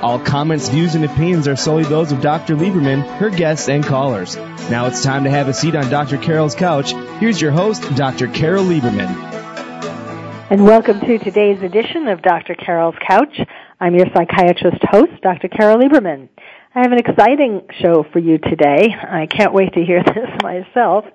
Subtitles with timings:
[0.00, 2.54] All comments, views, and opinions are solely those of Dr.
[2.54, 4.36] Lieberman, her guests, and callers.
[4.70, 6.18] Now it's time to have a seat on Dr.
[6.18, 6.92] Carol's couch.
[7.18, 8.28] Here's your host, Dr.
[8.28, 9.08] Carole Lieberman.
[10.50, 12.54] And welcome to today's edition of Dr.
[12.54, 13.40] Carol's Couch.
[13.80, 15.48] I'm your psychiatrist host, Dr.
[15.48, 16.28] Carole Lieberman.
[16.76, 18.94] I have an exciting show for you today.
[18.96, 21.06] I can't wait to hear this myself.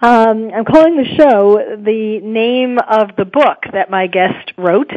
[0.00, 4.92] Um, I'm calling the show the name of the book that my guest wrote.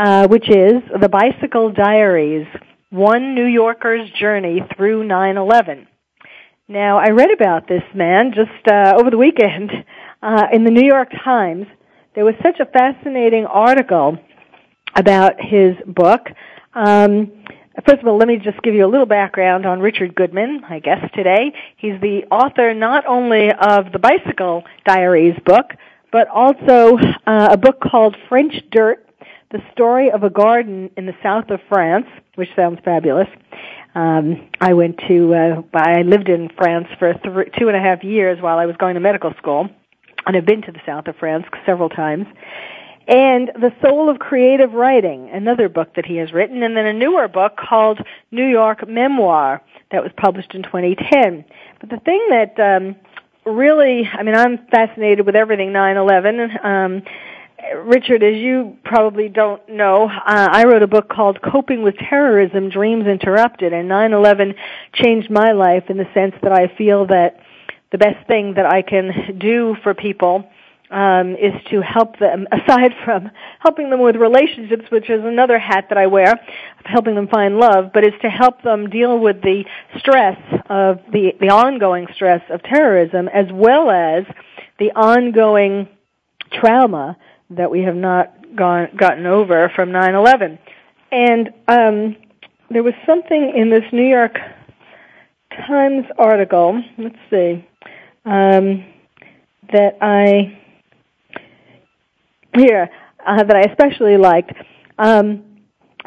[0.00, 2.46] Uh, which is The Bicycle Diaries,
[2.88, 5.86] One New Yorker's Journey Through 9-11.
[6.68, 9.70] Now, I read about this man just uh, over the weekend
[10.22, 11.66] uh, in the New York Times.
[12.14, 14.16] There was such a fascinating article
[14.96, 16.28] about his book.
[16.72, 17.32] Um,
[17.86, 20.78] First of all, let me just give you a little background on Richard Goodman, my
[20.78, 21.52] guest today.
[21.76, 25.72] He's the author not only of the Bicycle Diaries book,
[26.10, 29.06] but also uh, a book called French Dirt,
[29.50, 32.06] the story of a garden in the south of France,
[32.36, 33.28] which sounds fabulous.
[33.94, 38.04] Um, I went to, uh, I lived in France for th- two and a half
[38.04, 39.68] years while I was going to medical school,
[40.26, 42.26] and I've been to the south of France several times.
[43.08, 46.92] And The Soul of Creative Writing, another book that he has written, and then a
[46.92, 47.98] newer book called
[48.30, 51.44] New York Memoir that was published in 2010.
[51.80, 52.94] But the thing that um,
[53.44, 56.64] really, I mean, I'm fascinated with everything 9/11.
[56.64, 57.02] Um,
[57.84, 62.70] Richard, as you probably don't know, uh, I wrote a book called Coping with Terrorism,
[62.70, 64.54] Dreams Interrupted, and 9-11
[64.92, 67.40] changed my life in the sense that I feel that
[67.92, 70.48] the best thing that I can do for people
[70.90, 75.86] um, is to help them, aside from helping them with relationships, which is another hat
[75.88, 76.40] that I wear,
[76.84, 79.64] helping them find love, but is to help them deal with the
[79.98, 80.38] stress
[80.68, 84.24] of the, the ongoing stress of terrorism as well as
[84.78, 85.88] the ongoing
[86.52, 87.16] trauma
[87.50, 90.58] that we have not gone, gotten over from 9/11.
[91.12, 92.16] And um,
[92.70, 94.38] there was something in this New York
[95.66, 96.82] Times article.
[96.96, 97.64] Let's see
[98.24, 98.84] um,
[99.72, 100.58] that I
[102.56, 102.90] here
[103.26, 104.52] uh, that I especially liked.
[104.98, 105.44] Um,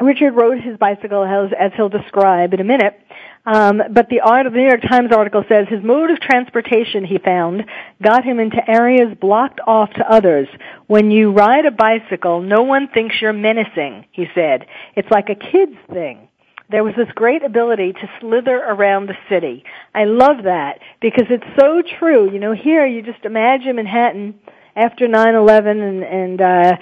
[0.00, 3.00] Richard rode his bicycle as, as he'll describe in a minute,
[3.46, 7.64] um, but the, the New York Times article says his mode of transportation, he found,
[8.02, 10.48] got him into areas blocked off to others.
[10.86, 14.66] When you ride a bicycle, no one thinks you're menacing, he said.
[14.96, 16.28] It's like a kid's thing.
[16.70, 19.64] There was this great ability to slither around the city.
[19.94, 22.32] I love that because it's so true.
[22.32, 24.40] You know, here you just imagine Manhattan
[24.74, 26.76] after 9/11 and and uh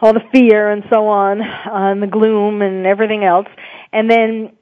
[0.00, 3.48] all the fear and so on, uh, and the gloom and everything else.
[3.92, 4.52] And then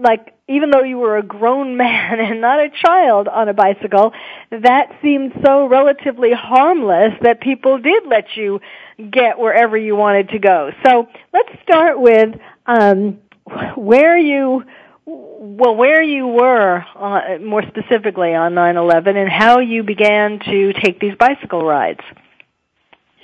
[0.00, 4.12] like even though you were a grown man and not a child on a bicycle,
[4.50, 8.60] that seemed so relatively harmless that people did let you
[9.10, 10.70] get wherever you wanted to go.
[10.84, 12.34] So let's start with
[12.66, 13.18] um,
[13.76, 14.64] where you
[15.06, 21.00] well where you were uh, more specifically on 9/11 and how you began to take
[21.00, 22.00] these bicycle rides.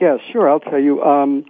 [0.01, 0.51] Yeah, sure.
[0.51, 1.03] I'll tell you.
[1.03, 1.45] Um,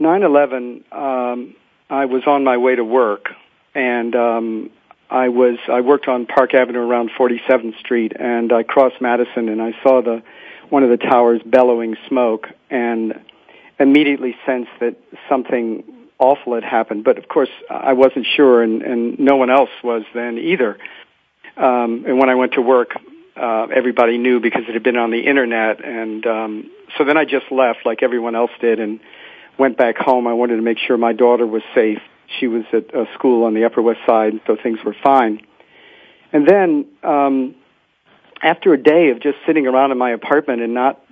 [0.00, 0.92] 9/11.
[0.92, 1.54] Um,
[1.90, 3.30] I was on my way to work
[3.74, 4.70] and um,
[5.10, 9.60] I was I worked on Park Avenue around 47th Street, and I crossed Madison, and
[9.60, 10.22] I saw the
[10.68, 13.20] one of the towers bellowing smoke, and
[13.78, 14.96] immediately sensed that
[15.28, 15.82] something
[16.18, 17.02] awful had happened.
[17.02, 20.78] But of course, I wasn't sure, and, and no one else was then either.
[21.56, 22.92] Um, and when I went to work,
[23.36, 27.24] uh, everybody knew because it had been on the internet, and um, so then I
[27.24, 29.00] just left like everyone else did, and
[29.58, 30.28] went back home.
[30.28, 32.00] I wanted to make sure my daughter was safe
[32.38, 35.40] she was at a school on the Upper West Side, so things were fine.
[36.32, 37.54] And then, um,
[38.42, 41.04] after a day of just sitting around in my apartment and not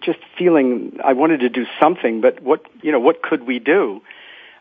[0.00, 4.02] just feeling I wanted to do something, but what you know, what could we do?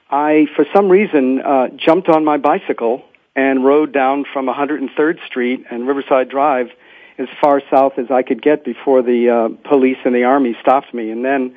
[0.09, 3.03] I, for some reason, uh, jumped on my bicycle
[3.35, 6.69] and rode down from 103rd Street and Riverside Drive
[7.17, 10.93] as far south as I could get before the uh, police and the army stopped
[10.93, 11.11] me.
[11.11, 11.55] And then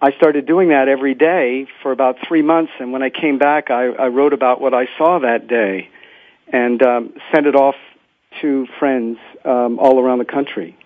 [0.00, 3.70] I started doing that every day for about three months, and when I came back,
[3.70, 5.88] I, I wrote about what I saw that day,
[6.52, 7.74] and um, sent it off
[8.40, 10.76] to friends um, all around the country.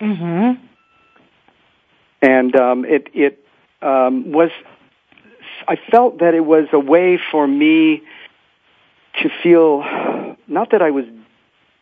[0.00, 0.64] Mm-hmm.
[2.22, 3.44] And um, it it
[3.82, 4.50] um, was.
[5.68, 8.02] I felt that it was a way for me
[9.22, 9.82] to feel
[10.46, 11.04] not that I was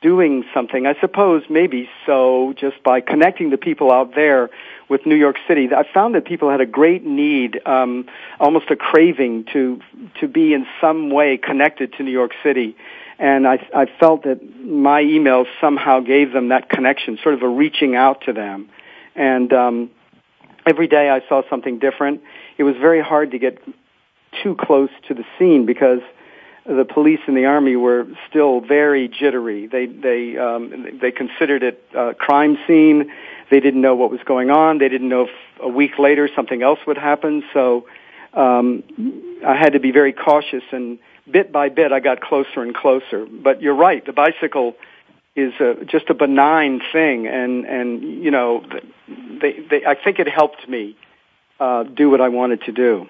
[0.00, 0.87] doing something.
[0.87, 4.50] I suppose maybe so, just by connecting the people out there
[4.88, 5.69] with New York City.
[5.75, 8.06] I found that people had a great need, um,
[8.40, 9.81] almost a craving to
[10.20, 12.76] to be in some way connected to New York City.
[13.19, 17.49] And I, I felt that my emails somehow gave them that connection, sort of a
[17.49, 18.69] reaching out to them.
[19.17, 19.90] And um,
[20.64, 22.23] every day I saw something different.
[22.58, 23.58] It was very hard to get
[24.43, 26.00] too close to the scene because
[26.66, 29.66] the police and the army were still very jittery.
[29.66, 33.10] They they um, they considered it a crime scene.
[33.50, 34.78] They didn't know what was going on.
[34.78, 37.43] They didn't know if a week later something else would happen.
[37.55, 37.87] So
[38.34, 38.82] um,
[39.46, 40.99] I had to be very cautious, and
[41.31, 43.26] bit by bit I got closer and closer.
[43.26, 44.05] But you're right.
[44.05, 44.75] The bicycle
[45.34, 48.64] is a, just a benign thing, and and you know,
[49.40, 50.96] they, they I think it helped me
[51.60, 53.06] uh, do what I wanted to do.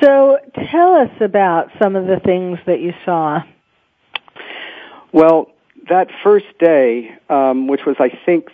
[0.00, 0.38] So
[0.70, 3.42] tell us about some of the things that you saw.
[5.12, 5.50] Well,
[5.88, 8.48] that first day, um, which was I think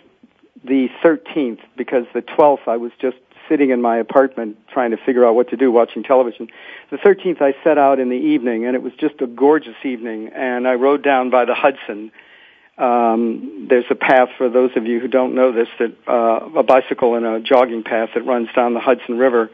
[0.63, 3.17] the 13th, because the 12th I was just
[3.47, 6.47] sitting in my apartment trying to figure out what to do, watching television.
[6.89, 10.29] The 13th I set out in the evening, and it was just a gorgeous evening,
[10.33, 12.11] and I rode down by the Hudson.
[12.77, 16.63] Um, there's a path for those of you who don't know this that uh, a
[16.63, 19.49] bicycle and a jogging path that runs down the Hudson River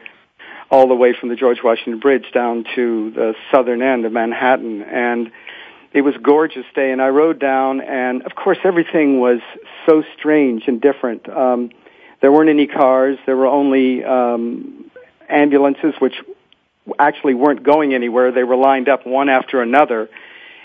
[0.72, 4.80] all the way from the George Washington Bridge down to the southern end of Manhattan.
[4.82, 5.30] And
[5.92, 9.40] it was gorgeous day, and I rode down, and of course everything was
[9.84, 11.28] so strange and different.
[11.28, 11.70] Um,
[12.22, 13.18] there weren't any cars.
[13.26, 14.90] There were only um,
[15.28, 16.14] ambulances, which
[16.98, 18.32] actually weren't going anywhere.
[18.32, 20.08] They were lined up one after another,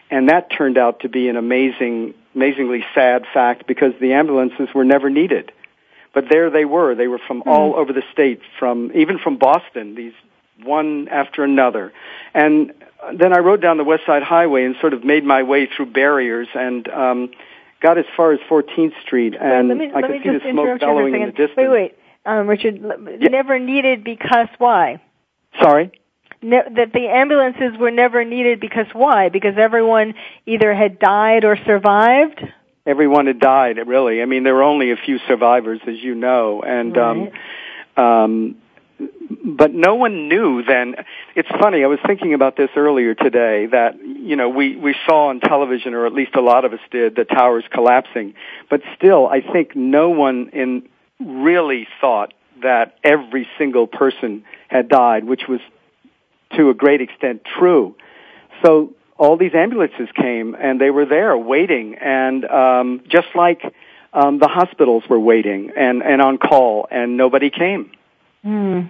[0.10, 4.86] and that turned out to be an amazing, amazingly sad fact because the ambulances were
[4.86, 5.52] never needed.
[6.18, 6.96] But there they were.
[6.96, 7.46] They were from mm.
[7.46, 9.94] all over the state, from even from Boston.
[9.94, 10.14] These
[10.64, 11.94] one after another,
[12.34, 12.74] and
[13.14, 15.92] then I rode down the West Side Highway and sort of made my way through
[15.92, 17.30] barriers and um,
[17.84, 21.22] got as far as 14th Street, and me, I could see the smoke bellowing in
[21.28, 21.56] the distance.
[21.56, 22.80] Wait, wait, um, Richard.
[22.82, 23.28] Yeah.
[23.28, 25.00] Never needed because why?
[25.62, 25.92] Sorry.
[26.42, 29.30] Ne- that the ambulances were never needed because why?
[29.30, 30.16] Because everyone
[30.48, 32.42] either had died or survived
[32.88, 34.22] everyone had died really.
[34.22, 37.34] I mean there were only a few survivors as you know and right.
[37.98, 38.56] um um
[39.44, 40.96] but no one knew then.
[41.36, 45.28] It's funny i was thinking about this earlier today that you know we we saw
[45.28, 48.34] on television or at least a lot of us did the towers collapsing.
[48.70, 50.88] But still i think no one in
[51.20, 55.60] really thought that every single person had died which was
[56.56, 57.96] to a great extent true.
[58.64, 61.96] So all these ambulances came and they were there waiting.
[61.96, 63.62] And um just like
[64.14, 67.92] um the hospitals were waiting and and on call and nobody came.
[68.46, 68.90] Mm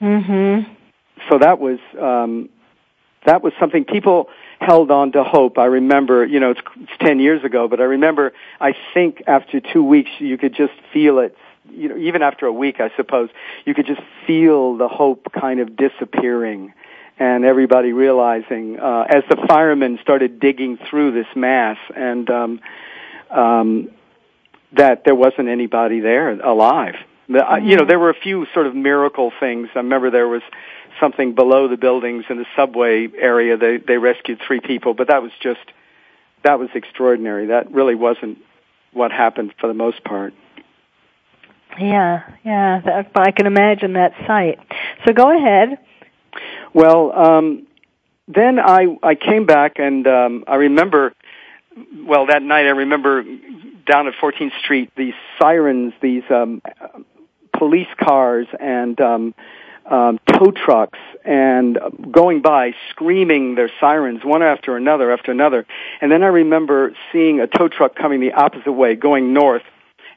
[0.00, 0.76] mhm
[1.28, 2.48] so that was um
[3.24, 4.28] that was something people
[4.60, 5.58] held on to hope.
[5.58, 9.60] I remember you know it's, it's 10 years ago but i remember i think after
[9.60, 11.36] 2 weeks you could just feel it
[11.70, 13.28] you know even after a week i suppose
[13.64, 16.72] you could just feel the hope kind of disappearing
[17.18, 22.60] and everybody realizing uh, as the firemen started digging through this mass and um,
[23.30, 23.90] um,
[24.72, 26.94] that there wasn't anybody there alive.
[27.28, 29.68] The, uh, you know, there were a few sort of miracle things.
[29.74, 30.42] I remember there was
[31.00, 33.56] something below the buildings in the subway area.
[33.56, 35.60] They they rescued three people, but that was just
[36.44, 37.46] that was extraordinary.
[37.46, 38.38] That really wasn't
[38.92, 40.34] what happened for the most part.
[41.78, 44.58] Yeah, yeah, that, I can imagine that sight.
[45.04, 45.78] So go ahead.
[46.76, 47.66] Well, um,
[48.28, 51.14] then I I came back and um, I remember.
[52.04, 53.22] Well, that night I remember
[53.86, 56.60] down at 14th Street these sirens, these um,
[57.56, 59.34] police cars and um,
[59.86, 61.78] um, tow trucks and
[62.10, 65.66] going by screaming their sirens one after another after another.
[66.02, 69.64] And then I remember seeing a tow truck coming the opposite way, going north,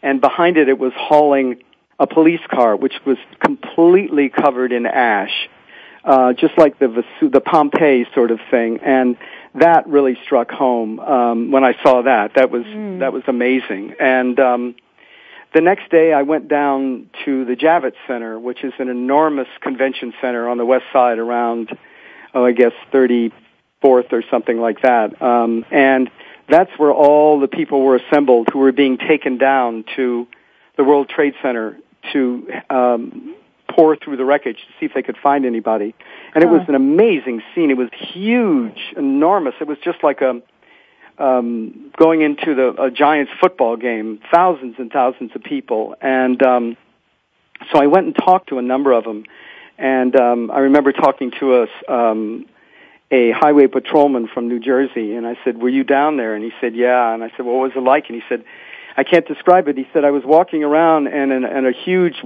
[0.02, 1.64] and behind it it was hauling
[2.00, 5.50] a police car which was completely covered in ash
[6.10, 9.16] uh, just like the Vesu- the Pompeii sort of thing, and
[9.54, 12.34] that really struck home um, when I saw that.
[12.34, 13.00] That was mm.
[13.02, 13.94] that was amazing.
[14.00, 14.76] And um,
[15.54, 20.16] the next day, I went down to the Javits Center, which is an enormous convention
[20.20, 21.78] center on the west side, around
[22.34, 23.32] oh, I guess thirty
[23.80, 26.10] fourth or something like that, um, and
[26.50, 30.28] that's where all the people were assembled who were being taken down to
[30.76, 31.78] the World Trade Center
[32.14, 33.36] to um,
[33.80, 35.96] pour through the wreckage to see if they could find anybody.
[36.36, 37.72] And it was an amazing scene.
[37.72, 39.56] It was huge, enormous.
[39.62, 40.42] It was just like a
[41.18, 46.78] um, going into the a Giants football game, thousands and thousands of people, and um,
[47.74, 49.26] so I went and talked to a number of them,
[49.78, 51.70] and um, I remember talking to us.
[51.88, 52.46] Um,
[53.12, 56.52] a highway patrolman from New Jersey, and I said, "Were you down there?" And he
[56.62, 58.46] said, "Yeah." And I said, "What was it like?" And he said,
[58.96, 62.22] "I can't describe it." He said, "I was walking around, and, and, and a huge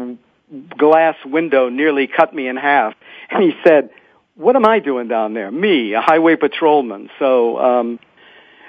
[0.77, 2.93] glass window nearly cut me in half."
[3.29, 3.89] And he said,
[4.35, 5.49] "What am I doing down there?
[5.49, 7.99] Me, a highway patrolman." So um,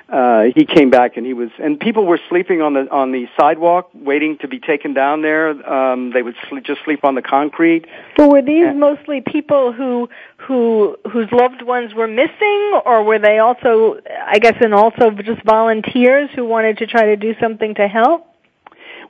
[0.08, 3.26] uh, he came back and he was, and people were sleeping on the on the
[3.40, 5.48] sidewalk, waiting to be taken down there.
[5.48, 7.86] Um, they would sleep, just sleep on the concrete.
[8.18, 13.18] Well, were these and, mostly people who who whose loved ones were missing, or were
[13.18, 17.74] they also, I guess, and also just volunteers who wanted to try to do something
[17.76, 18.33] to help?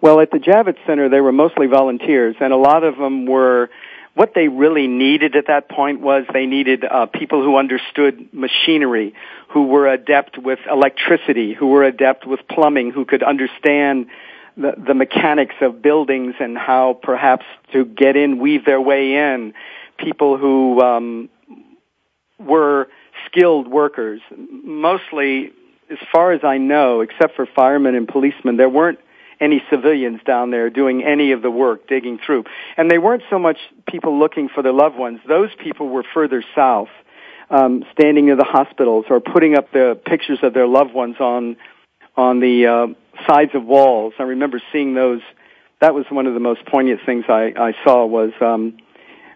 [0.05, 3.71] Well, at the Javits Center, they were mostly volunteers, and a lot of them were
[4.13, 9.15] what they really needed at that point was they needed uh, people who understood machinery,
[9.49, 14.09] who were adept with electricity, who were adept with plumbing, who could understand
[14.59, 19.55] the, the mechanics of buildings and how perhaps to get in, weave their way in.
[19.97, 21.31] People who um,
[22.39, 22.89] were
[23.25, 24.21] skilled workers.
[24.37, 25.51] Mostly,
[25.91, 28.99] as far as I know, except for firemen and policemen, there weren't
[29.41, 32.45] any civilians down there doing any of the work, digging through.
[32.77, 35.21] And they weren't so much people looking for their loved ones.
[35.27, 36.89] Those people were further south,
[37.51, 41.57] um, standing near the hospitals or putting up the pictures of their loved ones on
[42.17, 42.87] on the uh,
[43.27, 44.15] sides of walls.
[44.19, 45.21] I remember seeing those.
[45.81, 48.79] That was one of the most poignant things I, I saw was um,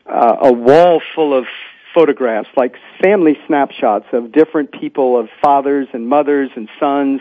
[0.06, 1.44] uh, a wall full of
[1.92, 7.20] photographs, like family snapshots of different people, of fathers and mothers and sons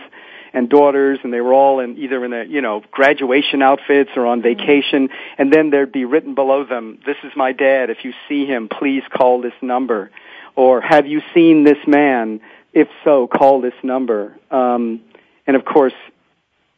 [0.54, 4.25] and daughters and they were all in either in a you know graduation outfits or
[4.25, 4.60] on mm-hmm.
[4.60, 7.89] vacation and then there'd be written below them this is my dad.
[7.89, 10.12] If you see him please call this number.
[10.56, 12.42] Or have you seen this man?
[12.74, 14.36] If so call this number.
[14.51, 15.01] Um
[15.46, 15.94] and of course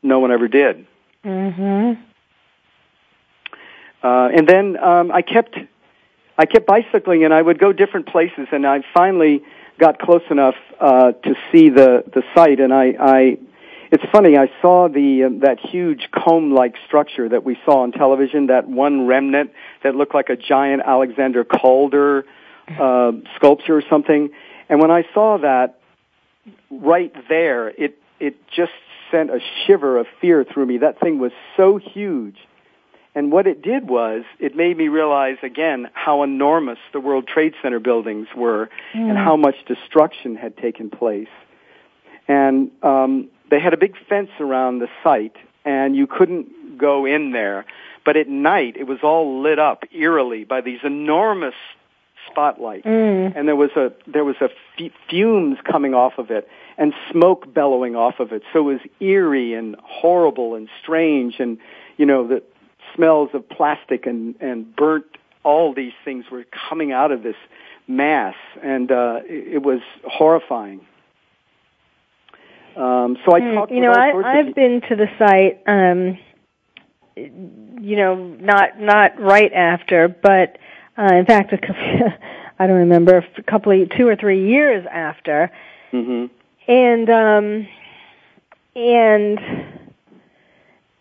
[0.04, 0.86] no one ever did.
[1.26, 1.98] Mhm
[4.04, 5.58] uh and then um i kept
[6.38, 9.44] i kept bicycling and i would go different places and i finally
[9.78, 13.38] got close enough uh to see the the site and i i
[13.92, 14.38] it's funny.
[14.38, 18.48] I saw the uh, that huge comb-like structure that we saw on television.
[18.48, 19.52] That one remnant
[19.84, 22.26] that looked like a giant Alexander Calder
[22.80, 24.30] uh, sculpture or something.
[24.70, 25.80] And when I saw that
[26.70, 28.72] right there, it it just
[29.12, 30.78] sent a shiver of fear through me.
[30.78, 32.38] That thing was so huge.
[33.16, 37.54] And what it did was, it made me realize again how enormous the World Trade
[37.62, 39.10] Center buildings were mm.
[39.10, 41.28] and how much destruction had taken place.
[42.28, 47.32] And um, they had a big fence around the site and you couldn't go in
[47.32, 47.66] there.
[48.06, 51.56] But at night, it was all lit up eerily by these enormous
[52.30, 53.34] spotlights, mm.
[53.36, 57.54] and there was a there was a f- fumes coming off of it and smoke
[57.54, 58.44] bellowing off of it.
[58.54, 61.58] So it was eerie and horrible and strange, and
[61.98, 62.42] you know the
[62.96, 65.06] smells of plastic and and burnt.
[65.44, 67.36] All these things were coming out of this
[67.88, 70.82] mass, and uh, it, it was horrifying.
[72.76, 73.72] Um, so I hmm, talked.
[73.72, 75.62] You know, I, I've been to the site.
[75.68, 76.18] Um,
[77.16, 80.58] you know, not not right after, but
[80.98, 81.76] uh, in fact, a couple,
[82.60, 85.52] I don't remember a couple of two or three years after,
[85.94, 86.26] mm-hmm.
[86.72, 87.68] and um,
[88.76, 89.40] and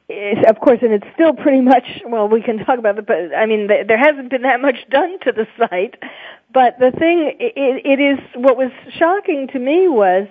[0.09, 1.85] it's, of course, and it's still pretty much.
[2.07, 4.77] Well, we can talk about it, but I mean, th- there hasn't been that much
[4.91, 5.97] done to the site.
[6.53, 7.53] But the thing, it,
[7.85, 10.27] it is what was shocking to me was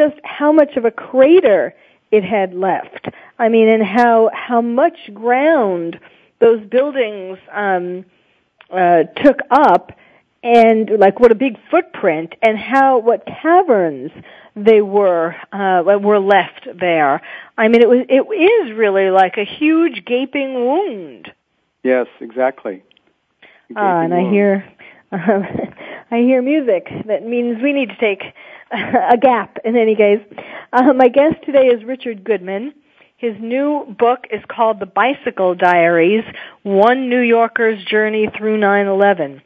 [0.00, 1.74] just how much of a crater
[2.10, 3.08] it had left.
[3.38, 5.98] I mean, and how how much ground
[6.38, 8.04] those buildings um,
[8.70, 9.92] uh, took up,
[10.42, 14.10] and like what a big footprint, and how what caverns
[14.56, 17.20] they were uh, were left there.
[17.56, 21.32] I mean, it was it is really like a huge gaping wound.
[21.82, 22.82] Yes, exactly.
[23.76, 24.14] Uh, and wound.
[24.14, 24.72] I hear
[25.12, 25.42] uh,
[26.10, 26.88] I hear music.
[27.06, 28.22] That means we need to take
[29.10, 30.20] a gap in any case.
[30.72, 32.72] Uh, my guest today is Richard Goodman.
[33.16, 36.24] His new book is called The Bicycle Diaries,
[36.62, 39.42] One New Yorker's Journey Through 9-11.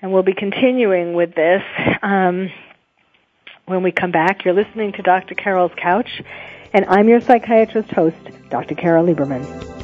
[0.00, 1.62] And we'll be continuing with this
[2.02, 2.50] um,
[3.66, 4.44] when we come back.
[4.44, 5.34] You're listening to Dr.
[5.34, 6.22] Carol's Couch,
[6.72, 8.16] and I'm your psychiatrist host,
[8.50, 8.74] Dr.
[8.74, 9.83] Carole Lieberman.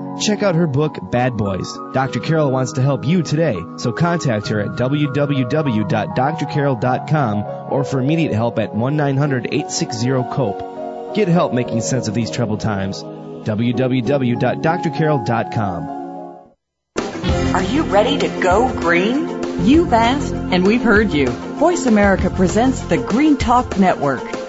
[0.19, 1.73] check out her book, Bad Boys.
[1.93, 2.19] Dr.
[2.19, 7.37] Carol wants to help you today, so contact her at www.drcarol.com
[7.71, 11.15] or for immediate help at 1-900-860-COPE.
[11.15, 13.03] Get help making sense of these troubled times.
[13.03, 16.01] www.drcarol.com.
[17.53, 19.41] Are you ready to go green?
[19.65, 21.27] You've asked, and we've heard you.
[21.27, 24.40] Voice America presents the Green Talk Network.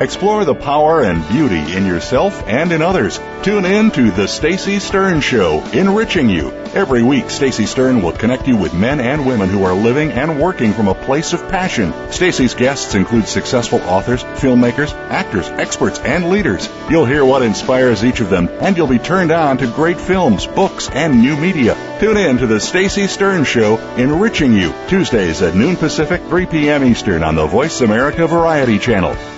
[0.00, 3.18] Explore the power and beauty in yourself and in others.
[3.42, 6.52] Tune in to The Stacy Stern Show, enriching you.
[6.72, 10.40] Every week, Stacy Stern will connect you with men and women who are living and
[10.40, 11.92] working from a place of passion.
[12.12, 16.68] Stacy's guests include successful authors, filmmakers, actors, experts, and leaders.
[16.88, 20.46] You'll hear what inspires each of them, and you'll be turned on to great films,
[20.46, 21.76] books, and new media.
[21.98, 26.84] Tune in to The Stacy Stern Show, enriching you, Tuesdays at noon Pacific, 3 p.m.
[26.84, 29.37] Eastern on the Voice America Variety Channel.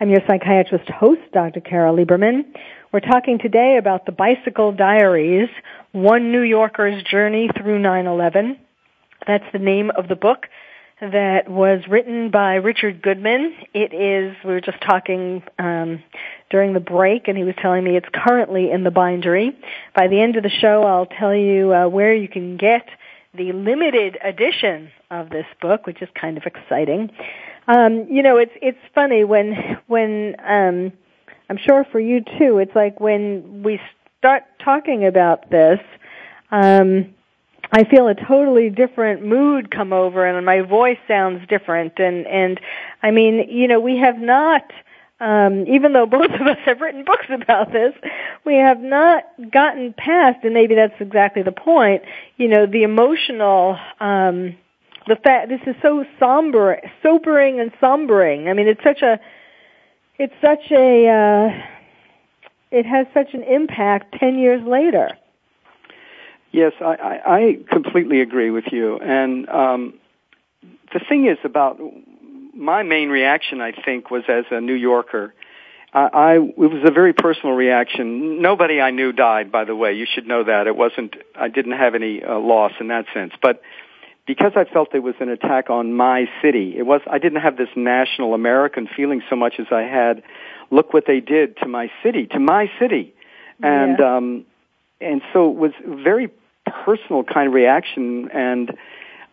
[0.00, 1.60] I'm your psychiatrist host, Dr.
[1.60, 2.46] Carole Lieberman.
[2.92, 5.48] We're talking today about the Bicycle Diaries,
[5.92, 8.58] One New Yorker's Journey Through 9-11.
[9.24, 10.48] That's the name of the book
[11.00, 13.54] that was written by Richard Goodman.
[13.72, 16.02] It is, we were just talking um,
[16.50, 19.56] during the break, and he was telling me it's currently in the bindery.
[19.94, 22.88] By the end of the show, I'll tell you uh, where you can get
[23.32, 27.10] the limited edition of this book, which is kind of exciting.
[27.66, 30.92] Um, you know, it's it's funny when when um,
[31.48, 32.58] I'm sure for you too.
[32.58, 33.80] It's like when we
[34.18, 35.80] start talking about this,
[36.50, 37.14] um,
[37.72, 41.98] I feel a totally different mood come over, and my voice sounds different.
[41.98, 42.60] And and
[43.02, 44.70] I mean, you know, we have not.
[45.20, 47.94] Um, even though both of us have written books about this,
[48.44, 52.02] we have not gotten past, and maybe that's exactly the point.
[52.36, 54.56] You know, the emotional um,
[55.06, 58.48] the fact this is so somber, sobering and sombering.
[58.48, 59.20] I mean, it's such a,
[60.18, 61.62] it's such a, uh,
[62.70, 65.10] it has such an impact ten years later.
[66.52, 68.98] Yes, I, I, I completely agree with you.
[68.98, 69.94] And um,
[70.92, 71.80] the thing is about
[72.54, 75.34] my main reaction, I think, was as a New Yorker.
[75.92, 78.40] I, I it was a very personal reaction.
[78.40, 79.94] Nobody I knew died, by the way.
[79.94, 80.66] You should know that.
[80.66, 81.16] It wasn't.
[81.34, 83.60] I didn't have any uh, loss in that sense, but
[84.26, 87.56] because I felt it was an attack on my city, it was I didn't have
[87.56, 90.22] this national American feeling so much as I had
[90.70, 93.14] look what they did to my city, to my city.
[93.62, 94.16] And Yeah.
[94.16, 94.44] um
[95.00, 96.30] and so it was a very
[96.66, 98.70] personal kind of reaction and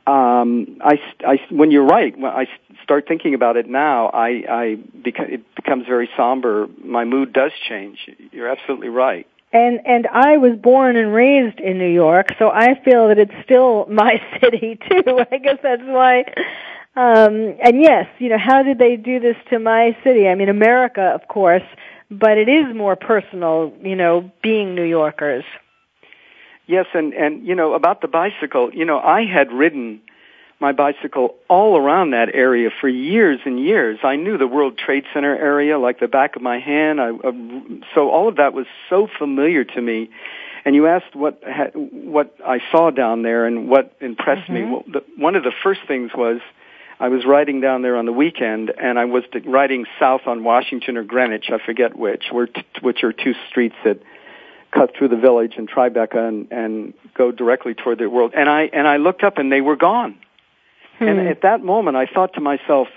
[0.08, 2.48] um I, I when you're right when I
[2.84, 7.52] start thinking about it now I I beca- it becomes very somber my mood does
[7.70, 12.50] change you're absolutely right And and I was born and raised in New York, so
[12.50, 15.26] I feel that it's still my city too.
[15.32, 16.24] I guess that's why.
[16.96, 20.28] Um, and yes, you know, how did they do this to my city?
[20.28, 21.64] I mean, America, of course,
[22.10, 25.46] but it is more personal, you know, being New Yorkers.
[26.68, 28.74] Yes, and and you know about the bicycle.
[28.74, 30.02] You know, I had ridden
[30.62, 34.00] my bicycle all around that area for years and years.
[34.04, 37.02] I knew the World Trade Center area like the back of my hand.
[37.02, 37.32] I, uh,
[37.96, 40.12] so all of that was so familiar to me.
[40.64, 44.54] And you asked what ha- what I saw down there and what impressed Mm-hmm.
[44.54, 44.72] me.
[44.72, 46.40] Well, the, one of the first things was
[47.00, 50.98] I was riding down there on the weekend, and I was riding south on Washington
[50.98, 52.26] or Greenwich, I forget which,
[52.82, 53.98] which are two streets that
[54.70, 58.34] cut through the village and Tribeca and, and go directly toward the world.
[58.36, 60.20] And I and I looked up, and they were gone.
[61.02, 61.28] And Hmm.
[61.28, 62.88] at that moment, I thought to myself,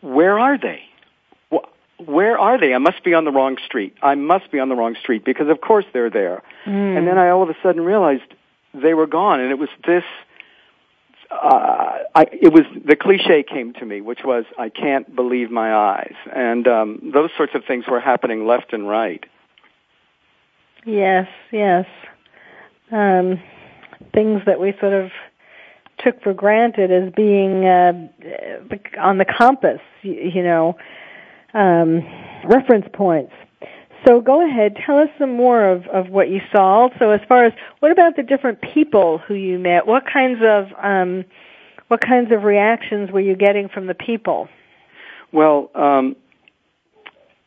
[0.00, 0.82] "Where are they?
[2.04, 2.74] Where are they?
[2.74, 3.96] I must be on the wrong street.
[4.02, 6.96] I must be on the wrong street because, of course, they're there." Hmm.
[6.96, 8.34] And then I all of a sudden realized
[8.74, 10.04] they were gone, and it was this.
[11.30, 15.74] Uh, I, it was the cliche came to me, which was I can't believe my
[15.74, 19.24] eyes, and um, those sorts of things were happening left and right.
[20.84, 21.86] Yes, yes.
[22.90, 23.40] Um,
[24.14, 25.10] things that we sort of
[26.04, 27.92] took for granted as being uh,
[29.00, 30.76] on the compass, you, know,
[31.54, 32.02] um,
[32.44, 33.32] reference points.
[34.06, 36.82] So go ahead, tell us some more of, of what you saw.
[36.82, 39.86] Also, as far as what about the different people who you met?
[39.86, 41.24] What kinds of um,
[41.88, 44.48] what kinds of reactions were you getting from the people?
[45.32, 46.16] Well, um,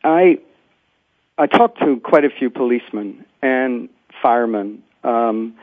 [0.04, 0.38] I
[1.38, 3.88] I talked to quite a few policemen and
[4.20, 5.54] firemen, um,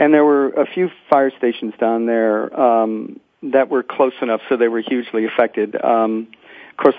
[0.00, 4.56] and there were a few fire stations down there um, that were close enough so
[4.56, 5.76] they were hugely affected.
[5.80, 6.28] Um,
[6.70, 6.94] of course,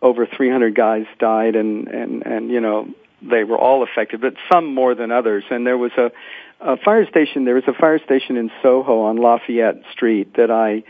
[0.00, 2.88] over 300 guys died, and and and you know
[3.20, 5.42] they were all affected, but some more than others.
[5.50, 6.12] And there was a,
[6.60, 7.44] a fire station.
[7.44, 10.84] There was a fire station in Soho on Lafayette Street that I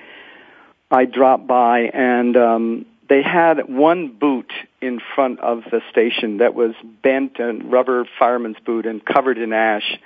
[0.90, 6.54] I dropped by, and um, they had one boot in front of the station that
[6.54, 9.98] was bent and rubber fireman's boot and covered in ash.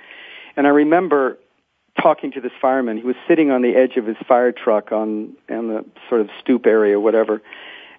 [0.57, 1.37] And I remember
[2.01, 2.97] talking to this fireman.
[2.97, 6.29] He was sitting on the edge of his fire truck on on the sort of
[6.41, 7.41] stoop area, whatever,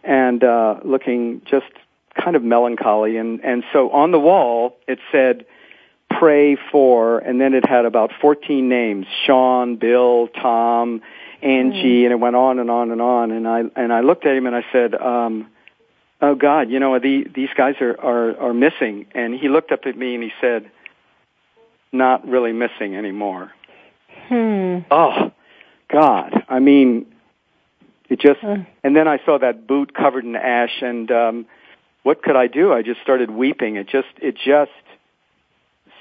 [0.05, 1.66] and uh, looking just
[2.14, 3.16] kind of melancholy.
[3.16, 5.47] And and so on the wall it said
[6.19, 11.03] pray for, and then it had about 14 names: Sean, Bill, Tom,
[11.42, 13.31] Angie, and it went on and on and on.
[13.31, 15.49] And I and I looked at him and I said, um,
[16.21, 19.87] "Oh God, you know the, these guys are, are are missing." And he looked up
[19.87, 20.71] at me and he said,
[21.97, 23.53] "Not really missing anymore."
[24.29, 24.79] Hmm.
[24.91, 25.33] Oh
[25.89, 27.07] God, I mean,
[28.09, 28.43] it just.
[28.43, 31.47] Uh, And then I saw that boot covered in ash, and um,
[32.03, 32.73] what could I do?
[32.73, 33.77] I just started weeping.
[33.77, 34.71] It just it just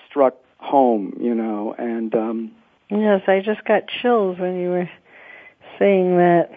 [0.10, 2.14] struck home, you know, and.
[2.16, 2.52] um
[2.90, 4.90] yes, I just got chills when you were
[5.80, 6.50] saying that.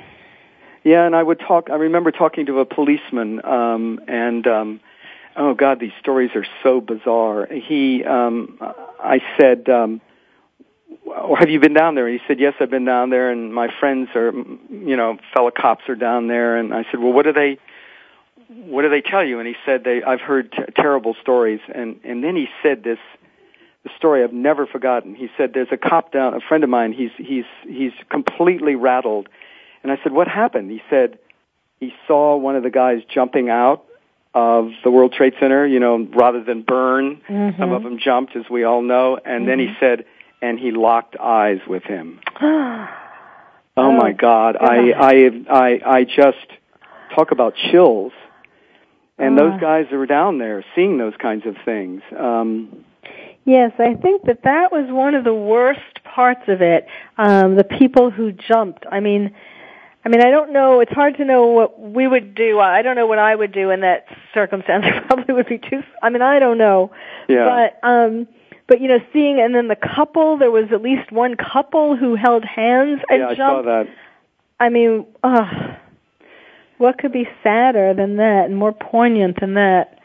[0.84, 1.70] Yeah, and I would talk.
[1.70, 4.80] I remember talking to a policeman, um, and um,
[5.38, 7.46] oh God, these stories are so bizarre.
[7.46, 8.58] He, um,
[9.00, 10.00] I said, um,
[11.38, 14.08] "Have you been down there?" He said, "Yes, I've been down there, and my friends
[14.14, 17.58] are, you know, fellow cops are down there." And I said, "Well, what do they,
[18.48, 22.00] what do they tell you?" And he said, "They, I've heard t- terrible stories." And
[22.04, 22.98] and then he said this,
[23.84, 25.14] the story I've never forgotten.
[25.14, 26.92] He said, "There's a cop down, a friend of mine.
[26.92, 29.28] He's he's he's completely rattled."
[29.84, 31.18] And I said, "What happened?" He said,
[31.78, 33.84] "He saw one of the guys jumping out
[34.42, 35.66] of the World Trade Center.
[35.66, 37.58] You know, rather than burn, Mhm.
[37.58, 39.18] some of them jumped, as we all know.
[39.24, 40.04] And then he said,
[40.40, 42.20] and he locked eyes with him.
[42.40, 42.88] Oh,
[43.80, 44.56] Oh, my God!
[44.60, 44.76] I
[45.12, 45.14] I
[45.64, 46.46] I I just
[47.14, 48.12] talk about chills.
[49.20, 49.42] And Ah.
[49.42, 52.02] those guys that were down there seeing those kinds of things.
[52.16, 52.84] Um,
[53.44, 56.86] Yes, I think that that was one of the worst parts of it.
[57.16, 58.84] Um, the people who jumped.
[58.96, 59.30] I mean,
[60.08, 60.80] I mean, I don't know.
[60.80, 62.58] It's hard to know what we would do.
[62.58, 64.86] I don't know what I would do in that circumstance.
[64.88, 65.82] I probably would be too.
[66.02, 66.92] I mean, I don't know.
[67.28, 67.68] yeah.
[67.82, 68.26] But um,
[68.66, 70.38] but you know, seeing and then the couple.
[70.38, 73.66] There was at least one couple who held hands and yeah, I jumped.
[73.66, 73.86] saw that.
[74.58, 75.76] I mean, ugh,
[76.78, 79.98] what could be sadder than that and more poignant than that?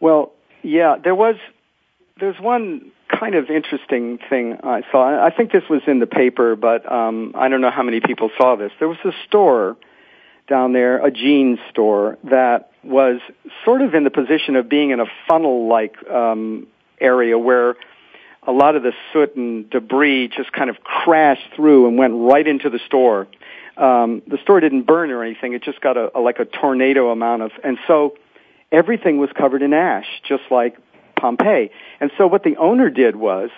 [0.00, 0.32] Well,
[0.64, 1.36] yeah, there was
[2.18, 5.24] there's one kind of interesting thing I saw.
[5.24, 8.30] I think this was in the paper, but um, I don't know how many people
[8.36, 8.72] saw this.
[8.78, 9.76] There was a store
[10.48, 13.20] down there, a jeans store that was
[13.64, 16.66] sort of in the position of being in a funnel-like um,
[17.00, 17.76] area where
[18.46, 22.46] a lot of the soot and debris just kind of crashed through and went right
[22.46, 23.26] into the store.
[23.76, 27.10] Um, the store didn't burn or anything; it just got a, a like a tornado
[27.10, 28.16] amount of, and so
[28.70, 30.76] everything was covered in ash, just like
[31.16, 31.70] Pompeii.
[32.00, 33.50] And so what the owner did was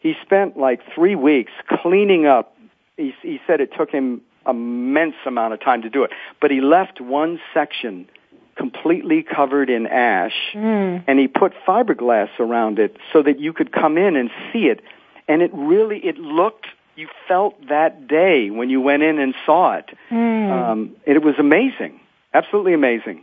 [0.00, 2.56] he spent like three weeks cleaning up.
[2.96, 6.60] He, he said it took him immense amount of time to do it, but he
[6.60, 8.08] left one section
[8.56, 11.04] completely covered in ash Mm.
[11.06, 14.80] and he put fiberglass around it so that you could come in and see it
[15.28, 19.74] and it really it looked you felt that day when you went in and saw
[19.74, 19.90] it.
[20.10, 20.50] Mm.
[20.50, 22.00] Um, it was amazing,
[22.32, 23.22] absolutely amazing.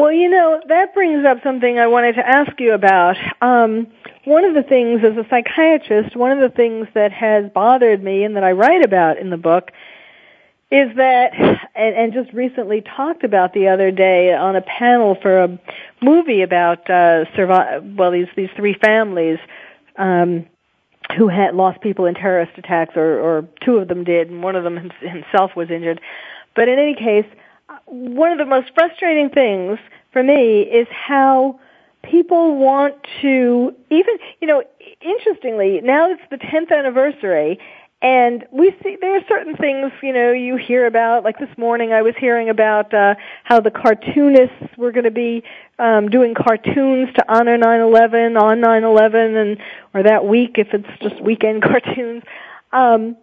[0.00, 3.18] Well, you know, that brings up something I wanted to ask you about.
[3.42, 3.86] Um,
[4.24, 8.24] one of the things, as a psychiatrist, one of the things that has bothered me
[8.24, 9.70] and that I write about in the book
[10.70, 11.34] is that,
[11.74, 15.58] and, and just recently talked about the other day on a panel for a
[16.00, 17.84] movie about uh, survive.
[17.84, 19.38] Well, these these three families
[19.98, 20.46] um,
[21.18, 24.56] who had lost people in terrorist attacks, or, or two of them did, and one
[24.56, 26.00] of them himself was injured.
[26.56, 27.26] But in any case,
[27.90, 29.78] one of the most frustrating things
[30.12, 31.58] for me is how
[32.02, 34.62] people want to even you know
[35.00, 37.58] interestingly now it's the 10th anniversary
[38.02, 41.22] and we see there are certain things, you know, you hear about.
[41.22, 45.42] Like this morning, I was hearing about uh, how the cartoonists were going to be
[45.78, 49.58] um, doing cartoons to honor 9/11 on 9/11, and
[49.92, 52.22] or that week if it's just weekend cartoons.
[52.72, 53.16] Um,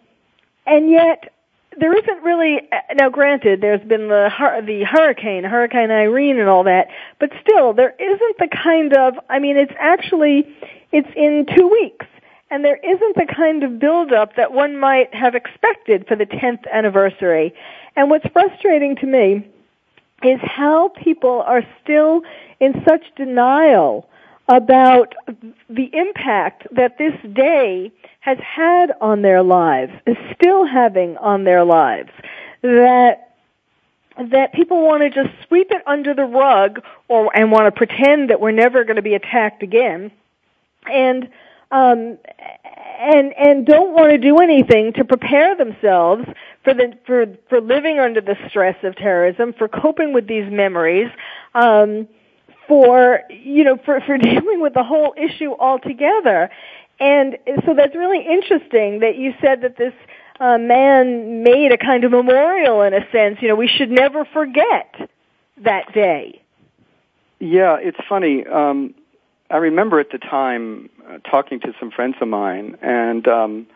[0.68, 1.34] and yet,
[1.80, 2.62] there isn't really.
[2.72, 4.30] Uh, now, granted, there's been the
[4.66, 6.88] the hurricane, Hurricane Irene, and all that,
[7.20, 9.16] but still, there isn't the kind of.
[9.30, 10.48] I mean, it's actually
[10.92, 12.06] it's in two weeks
[12.50, 16.26] and there isn't the kind of build up that one might have expected for the
[16.26, 17.54] 10th anniversary.
[17.96, 19.48] And what's frustrating to me
[20.24, 22.22] is how people are still
[22.60, 24.08] in such denial
[24.48, 25.14] about
[25.70, 31.64] the impact that this day has had on their lives, is still having on their
[31.64, 32.10] lives.
[32.62, 33.24] That
[34.32, 38.30] that people want to just sweep it under the rug or and want to pretend
[38.30, 40.12] that we're never going to be attacked again.
[40.90, 41.30] And
[41.70, 42.18] um,
[43.00, 46.26] and and don't want to do anything to prepare themselves
[46.64, 51.10] for the for for living under the stress of terrorism, for coping with these memories,
[51.54, 52.08] um,
[52.68, 56.50] for you know for for dealing with the whole issue altogether.
[57.00, 59.94] And so that's really interesting that you said that this
[60.40, 63.38] uh, man made a kind of memorial in a sense.
[63.42, 65.10] You know, we should never forget
[65.64, 66.42] that day.
[67.40, 68.46] Yeah, it's funny.
[68.48, 68.96] Um,
[69.50, 73.68] I remember at the time uh, talking to some friends of mine, and um,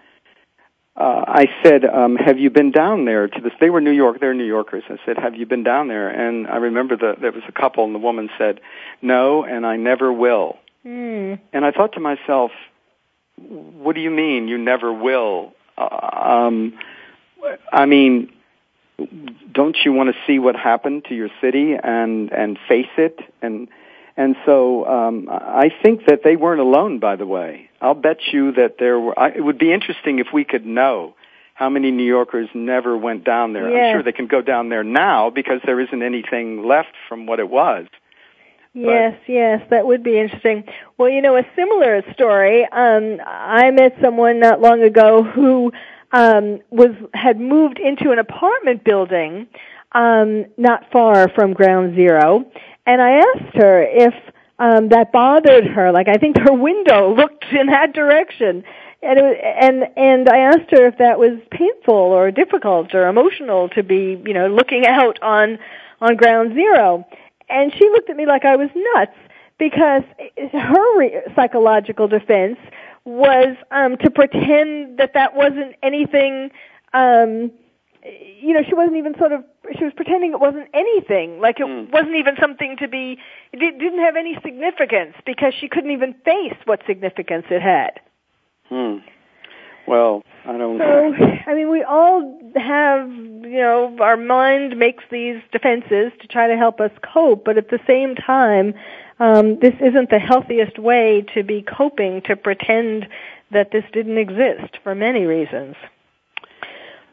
[0.95, 4.19] uh, I said, um, "Have you been down there to this?" They were New York;
[4.19, 4.83] they're New Yorkers.
[4.89, 7.85] I said, "Have you been down there?" And I remember that there was a couple,
[7.85, 8.59] and the woman said,
[9.01, 11.39] "No, and I never will." Mm.
[11.53, 12.51] And I thought to myself,
[13.37, 16.73] "What do you mean you never will?" Uh, um,
[17.71, 18.33] I mean,
[19.51, 23.69] don't you want to see what happened to your city and and face it and
[24.17, 26.99] and so um, I think that they weren't alone.
[26.99, 29.17] By the way, I'll bet you that there were.
[29.17, 31.15] I, it would be interesting if we could know
[31.55, 33.69] how many New Yorkers never went down there.
[33.69, 33.77] Yes.
[33.77, 37.39] I'm sure they can go down there now because there isn't anything left from what
[37.39, 37.87] it was.
[38.73, 40.63] Yes, but, yes, that would be interesting.
[40.97, 42.63] Well, you know, a similar story.
[42.63, 45.71] Um, I met someone not long ago who
[46.11, 49.47] um, was had moved into an apartment building
[49.91, 52.45] um, not far from Ground Zero,
[52.85, 54.13] and I asked her if
[54.61, 55.91] um, that bothered her.
[55.91, 58.63] Like I think her window looked in that direction,
[59.01, 63.07] and it was, and and I asked her if that was painful or difficult or
[63.07, 65.57] emotional to be you know looking out on
[65.99, 67.05] on Ground Zero,
[67.49, 69.17] and she looked at me like I was nuts
[69.57, 70.03] because
[70.53, 72.57] her re- psychological defense
[73.03, 76.51] was um, to pretend that that wasn't anything.
[76.93, 77.51] Um,
[78.03, 79.43] you know, she wasn't even sort of,
[79.77, 81.91] she was pretending it wasn't anything, like it Mm.
[81.91, 83.19] wasn't even something to be,
[83.53, 87.99] it didn't have any significance because she couldn't even face what significance it had.
[88.69, 88.97] Hmm.
[89.87, 91.37] Well, I don't So, know.
[91.47, 96.57] I mean, we all have, you know, our mind makes these defenses to try to
[96.57, 98.73] help us cope, but at the same time,
[99.19, 103.07] um, this isn't the healthiest way to be coping to pretend
[103.51, 105.75] that this didn't exist for many reasons.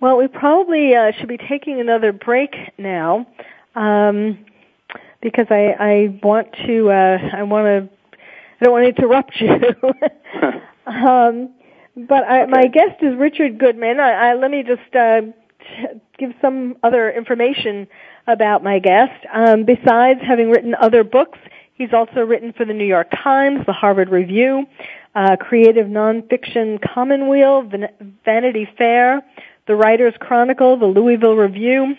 [0.01, 3.27] Well, we probably uh, should be taking another break now,
[3.75, 4.45] um,
[5.21, 6.91] because I, I want to.
[6.91, 7.89] Uh, I want to.
[8.61, 9.51] I don't want to interrupt you.
[10.87, 11.51] um,
[11.97, 12.51] but I, Okay.
[12.51, 13.99] my guest is Richard Goodman.
[14.01, 17.89] I, I, let me just uh, t- give some other information
[18.27, 19.27] about my guest.
[19.33, 21.39] Um, besides having written other books,
[21.75, 24.67] he's also written for the New York Times, the Harvard Review,
[25.15, 29.23] uh, Creative Nonfiction Commonweal, Van- Vanity Fair,
[29.69, 31.95] the Writers Chronicle, the Louisville Review,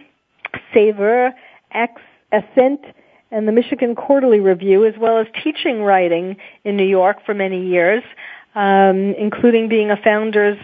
[0.73, 1.31] Saveur,
[1.71, 2.01] Ex-
[2.33, 2.81] Ascent,
[3.31, 7.67] and the Michigan Quarterly Review, as well as teaching writing in New York for many
[7.67, 8.03] years,
[8.55, 10.57] um, including being a founder's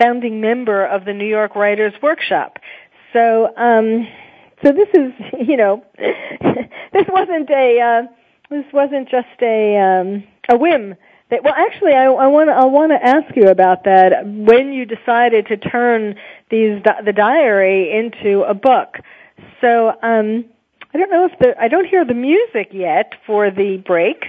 [0.00, 2.58] founding member of the New York Writers Workshop.
[3.12, 4.06] So, um,
[4.64, 5.12] so this is,
[5.48, 8.02] you know, this wasn't a, uh,
[8.50, 10.94] this wasn't just a, um, a whim
[11.42, 14.26] well, actually, I, I want I want to ask you about that.
[14.26, 16.16] When you decided to turn
[16.50, 18.98] these the diary into a book,
[19.60, 20.44] so um,
[20.92, 24.24] I don't know if the I don't hear the music yet for the break.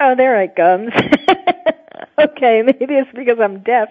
[0.00, 0.92] Oh, there it comes.
[2.18, 3.88] okay, maybe it's because I'm deaf.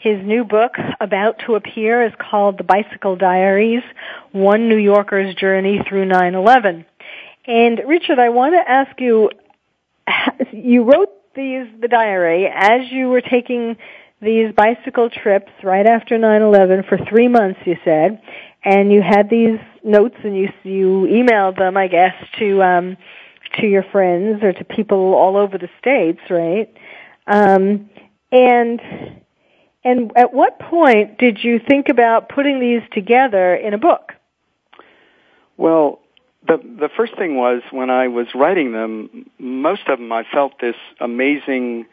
[0.00, 3.82] His new book, about to appear, is called The Bicycle Diaries,
[4.32, 6.86] One New Yorker's Journey Through 9-11.
[7.46, 9.28] And Richard, I want to ask you,
[10.52, 13.76] you wrote these, the diary as you were taking
[14.22, 18.22] these bicycle trips right after 9-11 for three months, you said,
[18.64, 22.96] and you had these notes and you, you emailed them, I guess, to, um,
[23.58, 26.72] to your friends or to people all over the states, right?
[27.26, 27.90] Um,
[28.32, 28.80] and
[29.84, 34.12] and at what point did you think about putting these together in a book?
[35.56, 36.00] Well,
[36.46, 40.60] the the first thing was when I was writing them, most of them I felt
[40.60, 41.86] this amazing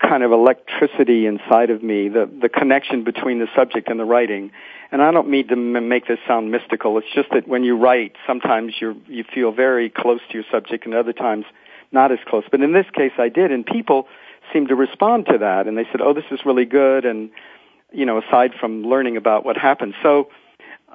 [0.00, 4.50] kind of electricity inside of me, the the connection between the subject and the writing.
[4.90, 6.98] And I don't mean to m- make this sound mystical.
[6.98, 10.84] It's just that when you write, sometimes you you feel very close to your subject,
[10.84, 11.44] and other times
[11.92, 12.44] not as close.
[12.50, 14.08] But in this case, I did, and people
[14.52, 17.30] seemed to respond to that, and they said, "Oh, this is really good," and
[17.92, 19.94] you know, aside from learning about what happened.
[20.02, 20.28] So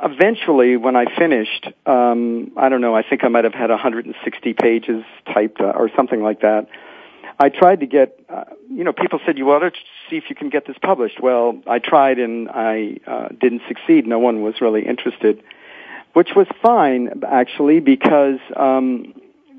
[0.03, 4.53] eventually, when I finished, um, I don't know, I think I might have had 160
[4.53, 6.67] pages typed uh, or something like that.
[7.39, 9.71] I tried to get, uh, you know, people said you ought to
[10.09, 11.19] see if you can get this published.
[11.21, 14.07] Well, I tried and I uh, didn't succeed.
[14.07, 15.43] No one was really interested,
[16.13, 19.13] which was fine actually because um,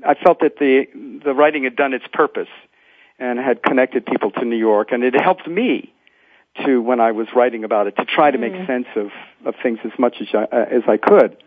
[0.05, 0.87] I felt that the
[1.23, 2.49] the writing had done its purpose
[3.19, 5.93] and had connected people to New York, and it helped me
[6.65, 8.67] to when I was writing about it to try to make mm.
[8.67, 9.11] sense of
[9.45, 11.37] of things as much as I, uh, as I could.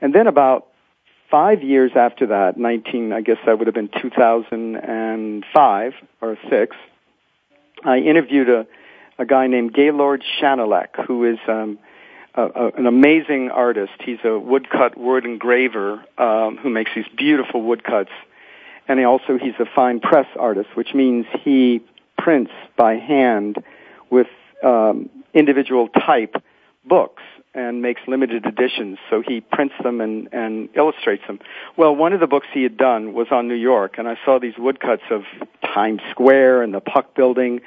[0.00, 0.66] And then about
[1.30, 6.76] five years after that, 19, I guess that would have been 2005 or six,
[7.84, 8.66] I interviewed a
[9.18, 11.78] a guy named Gaylord Schanilec, who is um,
[12.34, 13.92] a, a, an amazing artist.
[14.04, 18.10] He's a woodcut wood engraver um, who makes these beautiful woodcuts,
[18.88, 21.82] and he also he's a fine press artist, which means he
[22.18, 23.62] prints by hand
[24.10, 24.28] with
[24.62, 26.36] um, individual type
[26.84, 27.22] books
[27.54, 28.98] and makes limited editions.
[29.08, 31.38] So he prints them and, and illustrates them.
[31.76, 34.38] Well, one of the books he had done was on New York, and I saw
[34.40, 35.22] these woodcuts of
[35.62, 37.60] Times Square and the Puck Building,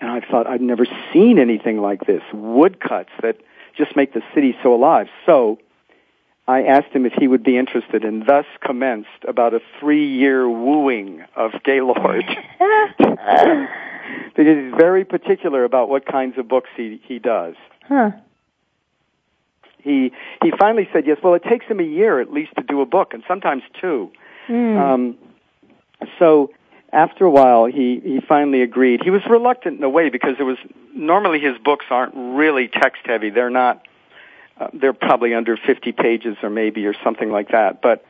[0.00, 2.22] and I thought I'd never seen anything like this.
[2.32, 3.38] Woodcuts that
[3.76, 5.08] just make the city so alive.
[5.26, 5.58] So
[6.48, 11.24] I asked him if he would be interested, and thus commenced about a three-year wooing
[11.36, 12.24] of Gaylord.
[14.34, 17.54] because he's very particular about what kinds of books he he does.
[17.86, 18.10] Huh.
[19.78, 20.12] He
[20.42, 21.18] he finally said yes.
[21.22, 24.10] Well, it takes him a year at least to do a book, and sometimes two.
[24.48, 24.80] Mm.
[24.80, 25.18] Um,
[26.18, 26.50] so
[26.92, 29.02] after a while, he he finally agreed.
[29.02, 30.58] He was reluctant in a way because it was
[30.94, 33.30] normally his books aren't really text heavy.
[33.30, 33.86] They're not.
[34.62, 37.82] Uh, they're probably under 50 pages or maybe or something like that.
[37.82, 38.04] But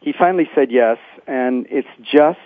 [0.00, 2.38] he finally said yes, and it's just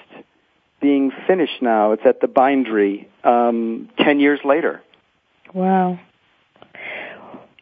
[0.81, 1.93] being finished now.
[1.93, 4.83] It's at the bindery um, 10 years later.
[5.53, 5.99] Wow.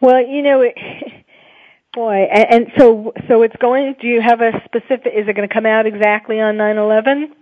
[0.01, 0.77] Well, you know, it,
[1.95, 3.97] boy, and, and so so it's going.
[4.01, 5.13] Do you have a specific?
[5.13, 7.35] Is it going to come out exactly on nine eleven?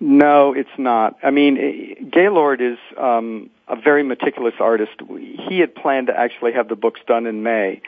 [0.00, 1.16] No, it's not.
[1.22, 4.92] I mean, Gaylord is um, a very meticulous artist.
[5.48, 7.80] He had planned to actually have the books done in May,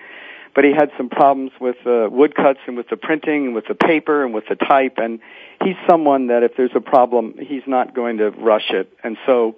[0.54, 3.74] but he had some problems with the woodcuts and with the printing and with the
[3.74, 4.94] paper and with the type.
[4.96, 5.20] And
[5.62, 8.90] he's someone that if there's a problem, he's not going to rush it.
[9.04, 9.56] And so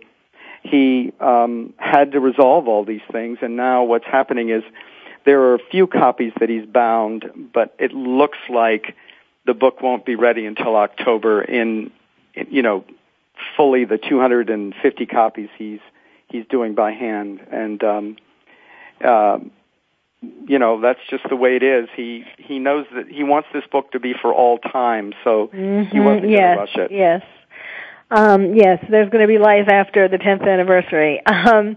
[0.65, 3.39] he um, had to resolve all these things.
[3.41, 4.65] And now what's happening is
[5.25, 8.97] there are a few copies that he's bound, but it looks like
[9.47, 11.93] the book won't be ready until October in
[12.51, 12.85] you know,
[13.57, 15.81] fully the 250 copies he's
[16.29, 18.17] he's doing by hand, and um,
[19.05, 19.39] uh,
[20.47, 21.89] you know that's just the way it is.
[21.95, 25.91] He he knows that he wants this book to be for all time, so mm-hmm.
[25.91, 26.93] he wasn't yes, going to rush it.
[26.93, 27.23] Yes,
[28.11, 28.85] um, yes.
[28.89, 31.23] There's going to be life after the 10th anniversary.
[31.47, 31.77] Um,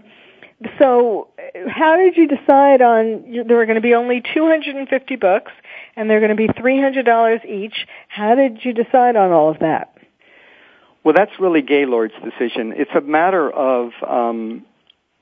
[0.78, 1.28] so,
[1.68, 3.44] how did you decide on?
[3.46, 5.52] There were going to be only 250 books,
[5.96, 7.86] and they're going to be $300 each.
[8.08, 9.96] How did you decide on all of that?
[11.02, 12.74] Well, that's really Gaylord's decision.
[12.76, 14.66] It's a matter of, um,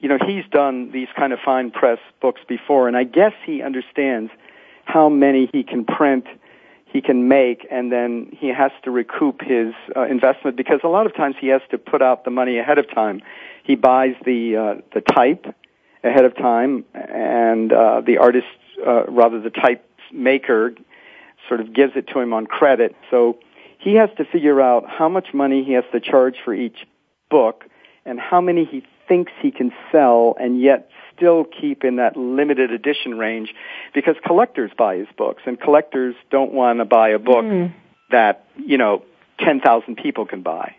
[0.01, 3.63] you know, he's done these kind of fine press books before, and I guess he
[3.63, 4.33] understands
[4.85, 6.27] how many he can print,
[6.87, 11.07] he can make, and then he has to recoup his uh, investment because a lot
[11.07, 13.21] of times he has to put out the money ahead of time.
[13.63, 15.47] He buys the uh, the type
[16.03, 18.47] ahead of time, and uh, the artist,
[18.85, 20.75] uh, rather the type maker,
[21.47, 22.97] sort of gives it to him on credit.
[23.11, 23.39] So
[23.79, 26.87] he has to figure out how much money he has to charge for each
[27.31, 27.65] book
[28.05, 32.71] and how many he thinks he can sell and yet still keep in that limited
[32.71, 33.55] edition range
[33.95, 37.73] because collectors buy his books and collectors don't want to buy a book mm.
[38.11, 39.03] that, you know,
[39.41, 40.75] 10,000 people can buy.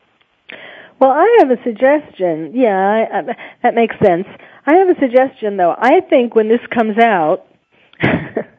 [1.00, 2.52] Well, I have a suggestion.
[2.54, 4.28] Yeah, I, I, that makes sense.
[4.66, 5.74] I have a suggestion though.
[5.78, 7.46] I think when this comes out,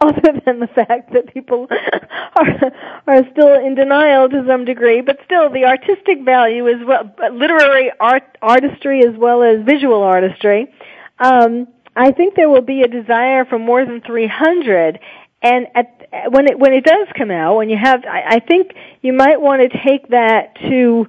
[0.02, 1.66] other than the fact that people
[2.36, 2.72] are
[3.06, 7.90] are still in denial to some degree, but still the artistic value as well, literary
[8.00, 10.72] art artistry as well as visual artistry.
[11.18, 14.98] Um, I think there will be a desire for more than 300,
[15.42, 18.72] and at when it when it does come out, when you have, I, I think
[19.02, 21.06] you might want to take that to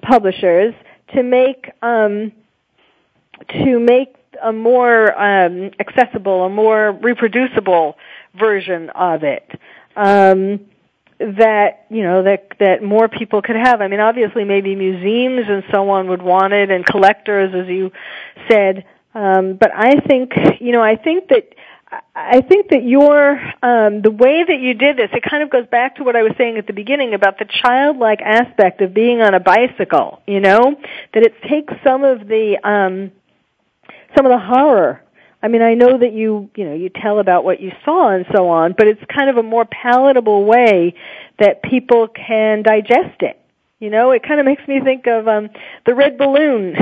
[0.00, 0.74] publishers
[1.14, 2.32] to make um,
[3.50, 7.96] to make a more um, accessible, a more reproducible
[8.38, 9.48] version of it.
[9.96, 10.60] Um,
[11.18, 13.82] that you know that that more people could have.
[13.82, 17.92] I mean, obviously, maybe museums and so on would want it, and collectors, as you
[18.48, 18.86] said.
[19.14, 21.54] Um, but I think you know, I think that
[22.14, 25.66] I think that your um, the way that you did this, it kind of goes
[25.66, 29.20] back to what I was saying at the beginning about the childlike aspect of being
[29.20, 30.22] on a bicycle.
[30.26, 30.76] You know,
[31.12, 33.12] that it takes some of the um,
[34.16, 35.02] some of the horror
[35.42, 38.26] I mean, I know that you, you know, you tell about what you saw and
[38.34, 40.94] so on, but it's kind of a more palatable way
[41.38, 43.40] that people can digest it.
[43.78, 45.48] You know, it kind of makes me think of um
[45.86, 46.76] the red balloon.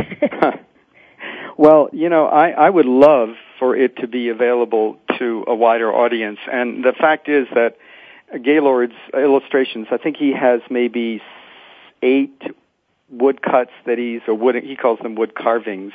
[1.57, 3.31] well, you know, I I would love
[3.61, 7.77] for it to be available to a wider audience, and the fact is that
[8.43, 11.23] Gaylord's illustrations, I think he has maybe
[12.03, 12.43] eight
[13.11, 15.93] woodcuts that he's or wood he calls them wood carvings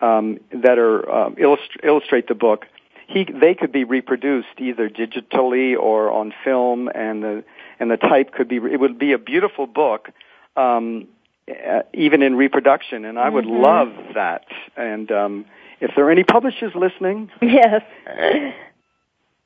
[0.00, 2.66] um, that are um, illust- illustrate the book.
[3.08, 7.44] He, they could be reproduced either digitally or on film, and the
[7.78, 8.56] and the type could be.
[8.56, 10.10] It would be a beautiful book,
[10.56, 11.06] um,
[11.48, 13.04] uh, even in reproduction.
[13.04, 13.62] And I would mm-hmm.
[13.62, 14.46] love that.
[14.76, 15.44] And um,
[15.80, 17.82] if there are any publishers listening, yes,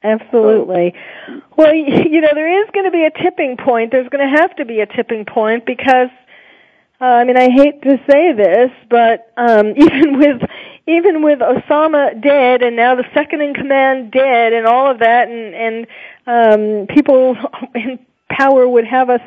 [0.02, 0.94] absolutely.
[1.56, 3.92] Well, you know, there is going to be a tipping point.
[3.92, 6.08] There's going to have to be a tipping point because
[7.00, 10.42] uh, I mean, I hate to say this, but um, even with
[10.86, 15.28] even with Osama dead and now the second in command dead and all of that,
[15.28, 15.86] and and
[16.26, 17.36] um, people
[17.74, 17.98] in
[18.28, 19.20] power would have us.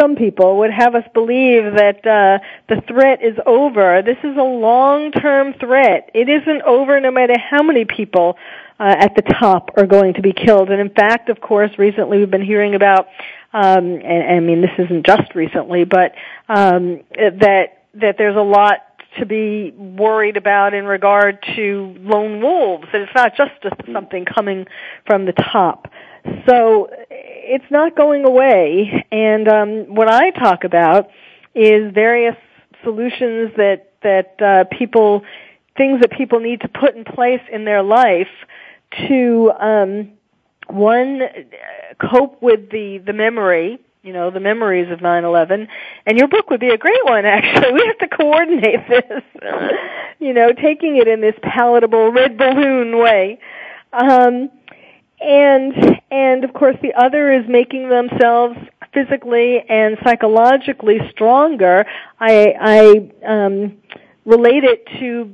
[0.00, 4.02] Some people would have us believe that uh, the threat is over.
[4.04, 6.10] This is a long-term threat.
[6.12, 8.36] It isn't over no matter how many people
[8.80, 10.70] uh, at the top are going to be killed.
[10.70, 13.06] And in fact, of course, recently we've been hearing about
[13.56, 16.12] um, and, I mean this isn't just recently, but
[16.48, 18.80] um, that that there's a lot
[19.18, 22.86] to be worried about in regard to lone wolves.
[22.92, 23.52] That it's not just
[23.90, 24.66] something coming
[25.06, 25.88] from the top.
[26.46, 29.06] So it's not going away.
[29.10, 31.08] And um, what I talk about
[31.54, 32.36] is various
[32.84, 35.22] solutions that that uh, people
[35.78, 38.28] things that people need to put in place in their life
[39.08, 40.12] to um,
[40.68, 41.22] one
[41.98, 45.68] cope with the the memory you know the memories of 9/11
[46.06, 47.72] and your book would be a great one actually.
[47.72, 49.22] We have to coordinate this
[50.20, 53.38] you know taking it in this palatable red balloon way.
[53.92, 54.50] Um
[55.20, 58.56] and and of course the other is making themselves
[58.94, 61.84] physically and psychologically stronger.
[62.20, 63.78] I i um
[64.24, 65.32] relate it to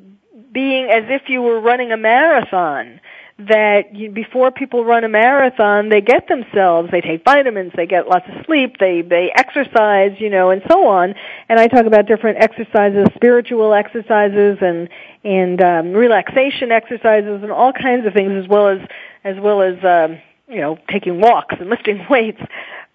[0.52, 3.00] being as if you were running a marathon
[3.48, 8.08] that you, before people run a marathon, they get themselves, they take vitamins, they get
[8.08, 11.14] lots of sleep, they, they exercise, you know, and so on.
[11.48, 14.88] And I talk about different exercises, spiritual exercises and,
[15.24, 18.80] and, um, relaxation exercises and all kinds of things as well as,
[19.24, 20.18] as well as, um,
[20.48, 22.40] you know, taking walks and lifting weights.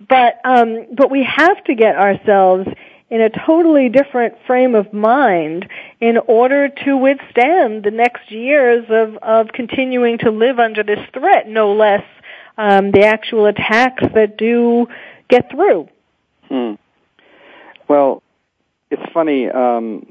[0.08, 2.68] But, um, but we have to get ourselves
[3.10, 5.68] in a totally different frame of mind
[6.02, 11.48] in order to withstand the next years of, of continuing to live under this threat,
[11.48, 12.04] no less
[12.58, 14.88] um, the actual attacks that do
[15.30, 15.88] get through.
[16.50, 16.74] Hmm.
[17.88, 18.24] Well,
[18.92, 19.50] it's funny.
[19.50, 20.06] Um,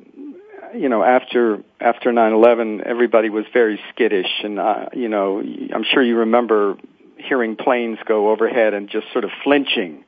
[0.75, 5.85] you know, after after nine eleven, everybody was very skittish, and uh, you know, I'm
[5.85, 6.77] sure you remember
[7.17, 10.05] hearing planes go overhead and just sort of flinching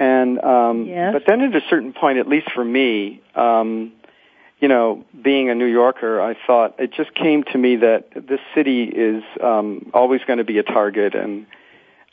[0.00, 1.12] and um, yes.
[1.12, 3.92] but then at a certain point, at least for me, um,
[4.58, 8.40] you know, being a New Yorker, I thought it just came to me that this
[8.54, 11.46] city is um, always going to be a target, and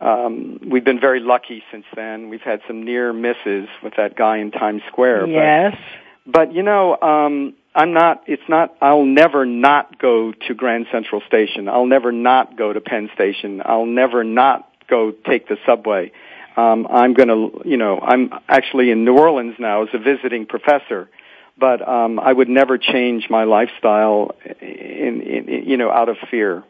[0.01, 2.27] um, we've been very lucky since then.
[2.27, 5.27] We've had some near misses with that guy in Times Square.
[5.27, 5.77] Yes.
[6.25, 8.23] But, but you know, um, I'm not.
[8.27, 8.75] It's not.
[8.81, 11.69] I'll never not go to Grand Central Station.
[11.69, 13.61] I'll never not go to Penn Station.
[13.63, 16.11] I'll never not go take the subway
[16.57, 20.45] um, I'm going to, you know, I'm actually in New Orleans now as a visiting
[20.45, 21.09] professor,
[21.57, 26.17] but um, I would never change my lifestyle, in, in, in, you know, out of
[26.31, 26.63] fear.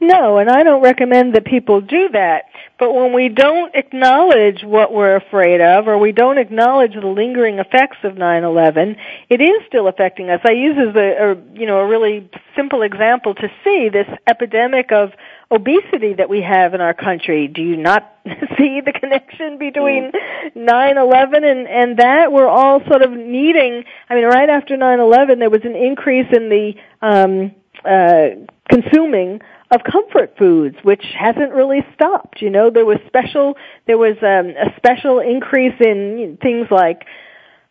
[0.00, 2.44] No, and I don't recommend that people do that.
[2.78, 7.58] But when we don't acknowledge what we're afraid of, or we don't acknowledge the lingering
[7.58, 8.96] effects of 9/11,
[9.30, 10.40] it is still affecting us.
[10.44, 14.90] I use as a, a you know a really simple example to see this epidemic
[14.92, 15.12] of
[15.52, 17.46] obesity that we have in our country.
[17.46, 18.10] Do you not
[18.58, 20.12] see the connection between
[20.56, 22.32] 9/11 and and that?
[22.32, 23.84] We're all sort of needing.
[24.08, 27.52] I mean, right after 9/11, there was an increase in the um,
[27.84, 29.40] uh, consuming
[29.70, 32.40] of comfort foods, which hasn't really stopped.
[32.40, 37.04] You know, there was special there was um, a special increase in things like.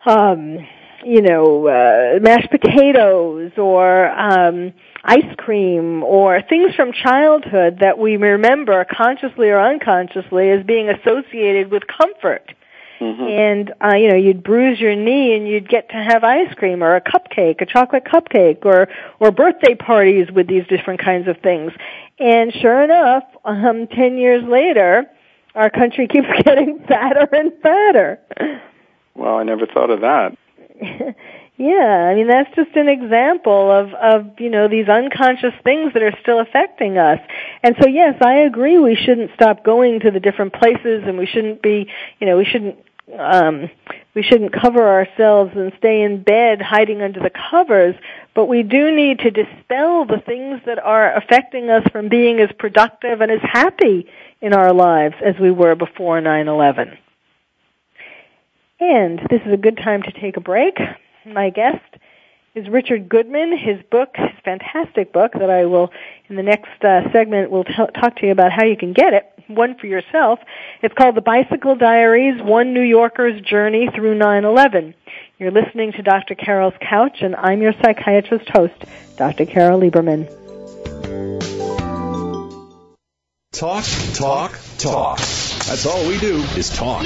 [0.05, 0.59] Um,
[1.03, 4.73] you know, uh, mashed potatoes or um,
[5.03, 11.71] ice cream or things from childhood that we remember consciously or unconsciously as being associated
[11.71, 12.53] with comfort.
[12.99, 13.23] Mm-hmm.
[13.23, 16.83] And uh, you know, you'd bruise your knee and you'd get to have ice cream
[16.83, 18.89] or a cupcake, a chocolate cupcake, or
[19.19, 21.71] or birthday parties with these different kinds of things.
[22.19, 25.07] And sure enough, um, ten years later,
[25.55, 28.19] our country keeps getting fatter and fatter.
[29.15, 30.37] Well, I never thought of that.
[31.57, 36.01] Yeah, I mean that's just an example of of you know these unconscious things that
[36.01, 37.19] are still affecting us.
[37.61, 41.25] And so yes, I agree we shouldn't stop going to the different places and we
[41.27, 41.87] shouldn't be,
[42.19, 42.77] you know, we shouldn't
[43.19, 43.69] um
[44.15, 47.95] we shouldn't cover ourselves and stay in bed hiding under the covers,
[48.33, 52.49] but we do need to dispel the things that are affecting us from being as
[52.57, 54.07] productive and as happy
[54.41, 56.97] in our lives as we were before 9/11.
[58.79, 60.79] And this is a good time to take a break.
[61.25, 61.83] My guest
[62.55, 63.57] is Richard Goodman.
[63.57, 65.91] His book, his fantastic book that I will,
[66.27, 69.13] in the next uh, segment, will t- talk to you about how you can get
[69.13, 70.39] it, one for yourself.
[70.81, 74.93] It's called The Bicycle Diaries, One New Yorker's Journey Through 9-11.
[75.37, 76.35] You're listening to Dr.
[76.35, 78.73] Carole's Couch, and I'm your psychiatrist host,
[79.17, 79.45] Dr.
[79.45, 80.27] Carole Lieberman.
[83.51, 85.17] Talk, talk, talk.
[85.17, 87.05] That's all we do is talk.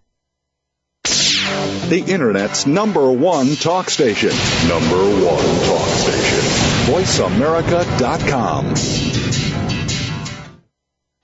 [1.91, 4.29] The Internet's number one talk station.
[4.69, 6.39] Number one talk station.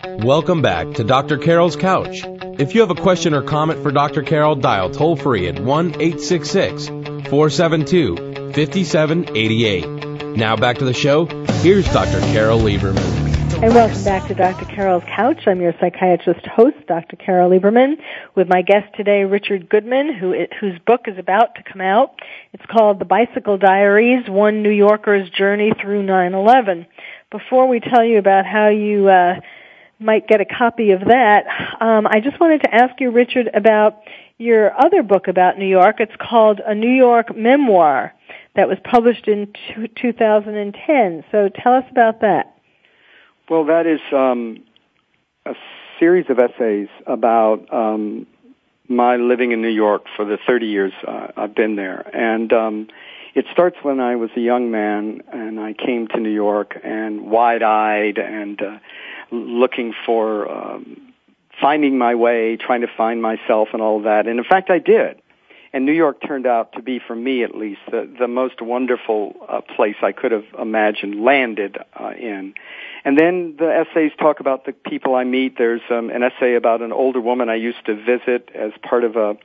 [0.03, 0.25] VoiceAmerica.com.
[0.25, 1.37] Welcome back to Dr.
[1.37, 2.21] Carole's Couch.
[2.59, 4.23] If you have a question or comment for Dr.
[4.23, 8.17] Carole, dial toll free at 1 866 472
[8.51, 10.35] 5788.
[10.35, 11.27] Now back to the show.
[11.61, 12.19] Here's Dr.
[12.33, 13.16] Carole Lieberman.
[13.59, 14.65] And welcome back to Dr.
[14.65, 15.47] Carole's Couch.
[15.47, 17.15] I'm your psychiatrist host, Dr.
[17.15, 17.95] Carole Lieberman,
[18.35, 22.19] with my guest today, Richard Goodman, who, whose book is about to come out.
[22.53, 26.85] It's called The Bicycle Diaries, One New Yorker's Journey Through 9-11.
[27.31, 29.39] Before we tell you about how you uh,
[29.99, 31.45] might get a copy of that,
[31.81, 34.03] um, I just wanted to ask you, Richard, about
[34.37, 35.95] your other book about New York.
[35.97, 38.13] It's called A New York Memoir
[38.55, 39.51] that was published in
[39.99, 41.23] 2010.
[41.31, 42.53] So tell us about that.
[43.49, 44.63] Well, that is um,
[45.45, 45.53] a
[45.99, 48.27] series of essays about um,
[48.89, 52.01] my living in New York for the 30 years uh, I've been there.
[52.13, 52.87] And um,
[53.35, 57.31] it starts when I was a young man and I came to New York and
[57.31, 58.79] wide-eyed and uh,
[59.31, 61.13] looking for um,
[61.61, 64.27] finding my way, trying to find myself and all of that.
[64.27, 65.21] And in fact, I did.
[65.71, 69.35] And New York turned out to be, for me at least, the, the most wonderful
[69.47, 72.53] uh, place I could have imagined landed uh, in.
[73.07, 75.57] And then the essays talk about the people I meet.
[75.57, 79.15] There's um, an essay about an older woman I used to visit as part of
[79.15, 79.37] a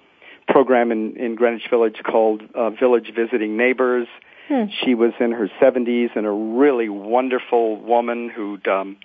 [0.48, 4.08] program in, in Greenwich Village called uh, Village Visiting Neighbors.
[4.48, 4.64] Hmm.
[4.82, 8.96] She was in her 70s and a really wonderful woman who'd, um,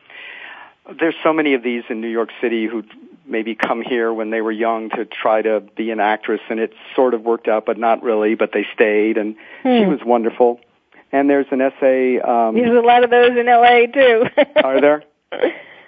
[0.99, 2.89] there's so many of these in New York City who'd
[3.27, 6.73] maybe come here when they were young to try to be an actress and it
[6.95, 9.81] sort of worked out but not really, but they stayed and hmm.
[9.81, 10.59] she was wonderful
[11.11, 12.19] and there's an essay.
[12.19, 13.87] Um, there's a lot of those in L.A.
[13.87, 14.25] too.
[14.63, 15.03] are there?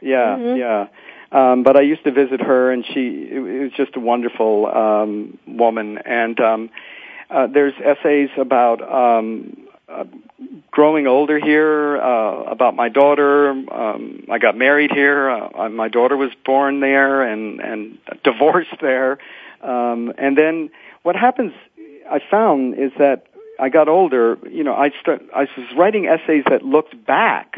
[0.02, 0.58] Yeah, mm-hmm.
[0.58, 0.88] yeah.
[1.32, 5.38] Um, but I used to visit her, and she it was just a wonderful um,
[5.48, 6.00] woman.
[6.00, 6.70] And um,
[7.30, 10.06] uh, there's essays about um, uh,
[10.72, 13.50] growing older here, uh, about my daughter.
[13.50, 15.30] Um, I got married here.
[15.30, 19.20] Uh, my daughter was born there, and and divorced there.
[19.62, 20.72] Um, and then
[21.04, 21.54] what happens?
[22.10, 23.28] I found is that
[23.60, 27.56] I got older, you know, I start, I was writing essays that looked back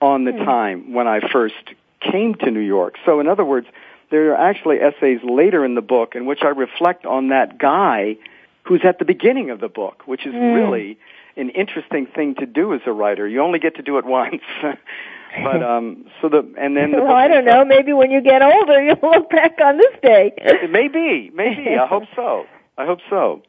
[0.00, 0.44] on the mm.
[0.44, 1.54] time when I first
[2.00, 2.94] came to New York.
[3.04, 3.66] So in other words,
[4.10, 8.16] there are actually essays later in the book in which I reflect on that guy
[8.62, 10.54] who's at the beginning of the book, which is mm.
[10.54, 10.98] really
[11.36, 13.26] an interesting thing to do as a writer.
[13.26, 14.42] You only get to do it once.
[15.42, 18.42] but um so the and then the well, I don't know, maybe when you get
[18.42, 20.32] older you'll look back on this day.
[20.70, 21.76] maybe, maybe.
[21.76, 22.46] I hope so.
[22.76, 23.42] I hope so.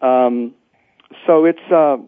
[0.00, 0.54] Um
[1.26, 1.98] so it's uh,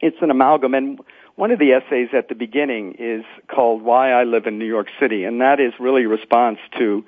[0.00, 1.00] it's an amalgam, and
[1.36, 4.88] one of the essays at the beginning is called "Why I Live in New York
[4.98, 7.04] City," and that is really a response to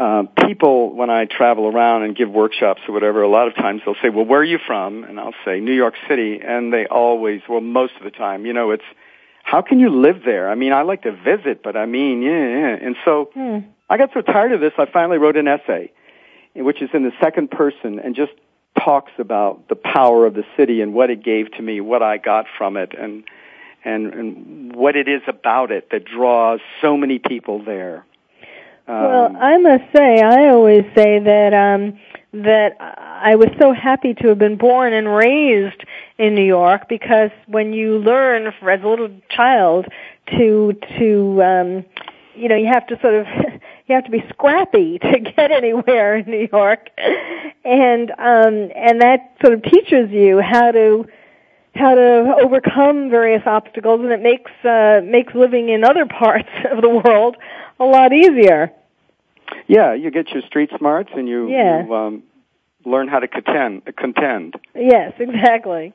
[0.00, 3.82] uh, people, when I travel around and give workshops or whatever, a lot of times
[3.84, 5.04] they'll say, well, where are you from?
[5.04, 6.40] And I'll say, New York City.
[6.42, 8.84] And they always, well, most of the time, you know, it's,
[9.42, 10.48] how can you live there?
[10.48, 12.78] I mean, I like to visit, but I mean, yeah, yeah.
[12.80, 13.58] And so Hmm.
[13.90, 15.92] I got so tired of this, I finally wrote an essay,
[16.56, 18.32] which is in the second person and just
[18.84, 22.16] talks about the power of the city and what it gave to me, what I
[22.16, 23.24] got from it, and,
[23.84, 28.04] and, and what it is about it that draws so many people there.
[28.86, 31.98] Um, well, I must say, I always say that um,
[32.32, 35.84] that I was so happy to have been born and raised
[36.18, 39.86] in New York because when you learn as a little child
[40.38, 41.84] to to um,
[42.34, 43.26] you know you have to sort of
[43.90, 46.88] you have to be scrappy to get anywhere in New York,
[47.64, 51.06] and um, and that sort of teaches you how to
[51.74, 56.82] how to overcome various obstacles, and it makes uh, makes living in other parts of
[56.82, 57.36] the world
[57.78, 58.72] a lot easier.
[59.66, 61.84] Yeah, you get your street smarts and you, Yeah.
[61.84, 62.22] you um,
[62.84, 63.82] learn how to contend.
[63.96, 64.54] Contend.
[64.76, 65.92] Yes, exactly.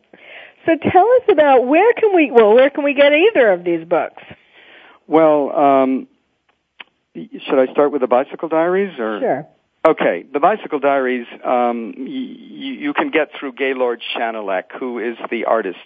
[0.66, 3.86] So tell us about where can we well where can we get either of these
[3.88, 4.24] books?
[5.08, 6.08] Well, um,
[7.16, 9.20] should I start with the Bicycle Diaries or?
[9.20, 9.47] Sure.
[9.88, 15.16] Okay, the Bicycle Diaries um, y- y- you can get through Gaylord Schanilec, who is
[15.30, 15.78] the artist,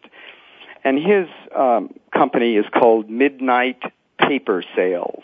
[0.85, 3.81] and his um, company is called Midnight
[4.17, 5.23] Paper Sales,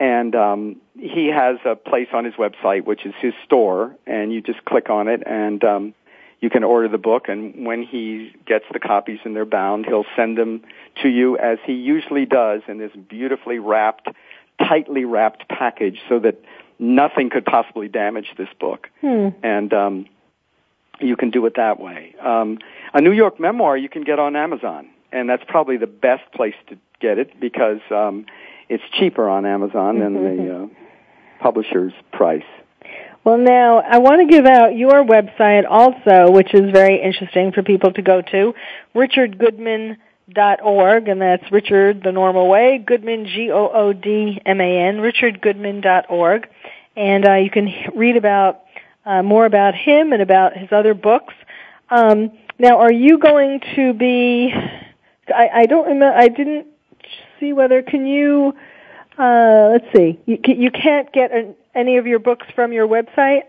[0.00, 4.40] And um, he has a place on his website, which is his store, and you
[4.40, 5.94] just click on it, and um,
[6.40, 7.28] you can order the book.
[7.28, 10.62] And when he gets the copies and they're bound, he'll send them
[11.02, 14.08] to you, as he usually does, in this beautifully wrapped,
[14.58, 16.42] tightly wrapped package, so that
[16.78, 18.90] nothing could possibly damage this book.
[19.00, 19.28] Hmm.
[19.44, 20.06] And um,
[21.00, 22.16] you can do it that way.
[22.20, 22.58] Um,
[22.92, 26.56] a New York memoir you can get on Amazon, and that's probably the best place
[26.68, 28.24] to get it because um,
[28.68, 30.66] it's cheaper on Amazon than the uh,
[31.40, 32.42] publisher's price.
[33.22, 37.62] Well, now I want to give out your website also, which is very interesting for
[37.62, 38.54] people to go to,
[38.94, 46.48] richardgoodman.org, and that's Richard the normal way, Goodman, G-O-O-D-M-A-N, richardgoodman.org,
[46.96, 48.60] and uh, you can h- read about
[49.06, 51.32] uh, more about him and about his other books.
[51.88, 54.52] Um, now, are you going to be?
[55.28, 56.16] I, I don't remember.
[56.16, 56.66] I didn't
[57.40, 58.54] see whether can you.
[59.18, 60.18] Uh, let's see.
[60.26, 63.42] You, you can't get an, any of your books from your website.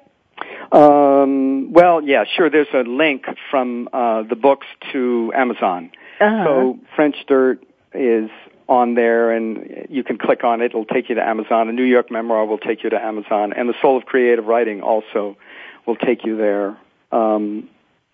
[0.72, 2.50] Um, well, yeah, sure.
[2.50, 5.92] There's a link from uh, the books to Amazon.
[6.20, 6.44] Uh-huh.
[6.46, 7.64] So French Dirt
[7.94, 8.30] is
[8.68, 10.66] on there, and you can click on it.
[10.66, 11.70] It'll take you to Amazon.
[11.70, 14.82] A New York Memoir will take you to Amazon, and the Soul of Creative Writing
[14.82, 15.38] also
[15.86, 16.78] will take you there.
[17.12, 17.70] Um,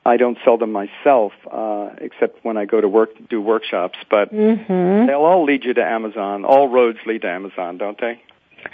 [0.06, 4.00] I don't sell them myself, uh, except when I go to work do workshops.
[4.10, 5.08] But Mm-hmm.
[5.08, 6.44] they'll all lead you to Amazon.
[6.46, 8.22] All roads lead to Amazon, don't they?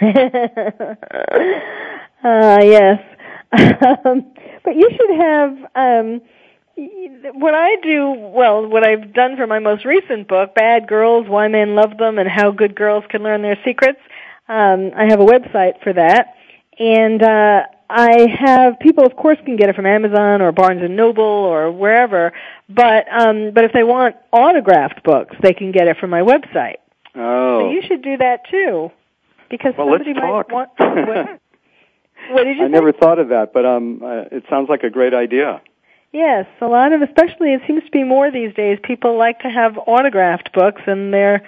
[2.24, 3.00] uh, yes.
[4.04, 4.26] um,
[4.64, 6.20] but you should have um,
[7.34, 8.10] what I do.
[8.10, 12.18] Well, what I've done for my most recent book, "Bad Girls: Why Men Love Them
[12.18, 14.00] and How Good Girls Can Learn Their Secrets."
[14.48, 16.34] Um, I have a website for that,
[16.78, 20.94] and uh, I have people, of course, can get it from Amazon or Barnes and
[20.96, 22.32] Noble or wherever.
[22.68, 26.76] But um, but if they want autographed books, they can get it from my website.
[27.14, 27.60] Oh.
[27.60, 28.90] So you should do that too,
[29.50, 30.48] because Well, let's somebody talk.
[30.50, 30.70] might want.
[32.28, 32.72] What, what did you I say?
[32.72, 35.62] never thought of that, but um, uh, it sounds like a great idea.
[36.12, 38.78] Yes, a lot of, especially it seems to be more these days.
[38.82, 41.42] People like to have autographed books, and they're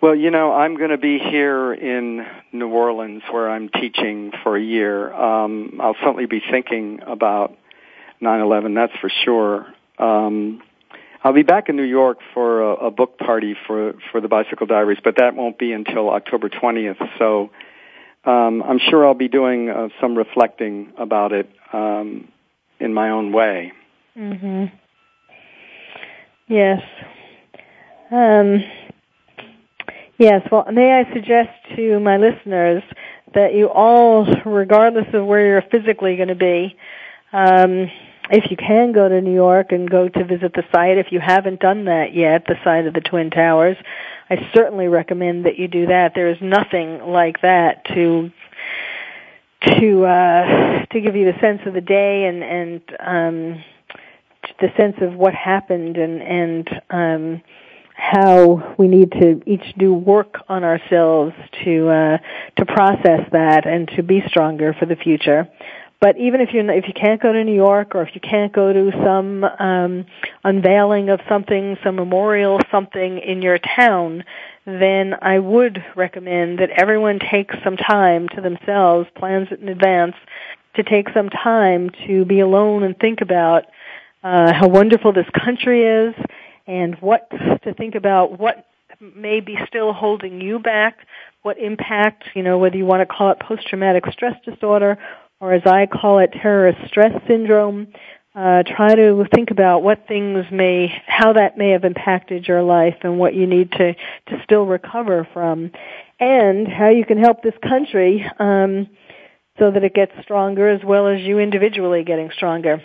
[0.00, 4.56] Well, you know, I'm going to be here in New Orleans where I'm teaching for
[4.56, 5.12] a year.
[5.12, 7.56] Um, I'll certainly be thinking about
[8.20, 8.74] 9/11.
[8.74, 9.72] That's for sure.
[9.98, 10.60] Um,
[11.22, 14.66] I'll be back in New York for a, a book party for for the Bicycle
[14.66, 16.98] Diaries, but that won't be until October 20th.
[17.20, 17.50] So
[18.24, 22.28] um, I'm sure I'll be doing uh, some reflecting about it um,
[22.78, 23.72] in my own way.
[24.16, 24.70] Mhm.
[26.48, 26.82] Yes.
[28.10, 28.62] Um,
[30.18, 30.46] yes.
[30.50, 32.82] Well, may I suggest to my listeners
[33.34, 36.76] that you all, regardless of where you're physically going to be,
[37.32, 37.90] um,
[38.30, 41.20] if you can go to New York and go to visit the site, if you
[41.20, 43.76] haven't done that yet, the site of the Twin Towers,
[44.30, 46.14] I certainly recommend that you do that.
[46.14, 48.30] There is nothing like that to
[49.78, 53.64] to uh, to give you the sense of the day and and um,
[54.60, 57.42] the sense of what happened and and um,
[57.94, 62.18] how we need to each do work on ourselves to uh,
[62.56, 65.48] to process that and to be stronger for the future.
[66.02, 68.52] But even if you if you can't go to New York or if you can't
[68.52, 70.04] go to some um,
[70.42, 74.24] unveiling of something, some memorial something in your town,
[74.66, 80.16] then I would recommend that everyone take some time to themselves, plans it in advance,
[80.74, 83.66] to take some time to be alone and think about
[84.24, 86.16] uh, how wonderful this country is
[86.66, 88.66] and what to think about what
[89.14, 90.98] may be still holding you back,
[91.42, 94.98] what impact, you know, whether you want to call it post-traumatic stress disorder
[95.42, 97.88] or as I call it, terrorist stress syndrome.
[98.34, 102.94] Uh, try to think about what things may, how that may have impacted your life
[103.02, 105.70] and what you need to, to still recover from
[106.20, 108.88] and how you can help this country, um,
[109.58, 112.80] so that it gets stronger as well as you individually getting stronger.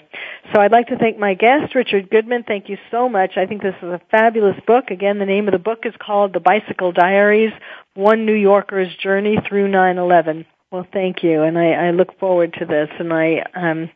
[0.51, 2.43] So I'd like to thank my guest, Richard Goodman.
[2.43, 3.38] Thank you so much.
[3.38, 4.86] I think this is a fabulous book.
[4.89, 7.53] Again, the name of the book is called The Bicycle Diaries,
[7.93, 10.45] One New Yorker's Journey Through 9-11.
[10.72, 13.89] Well, thank you, and I, I look forward to this, and I, um,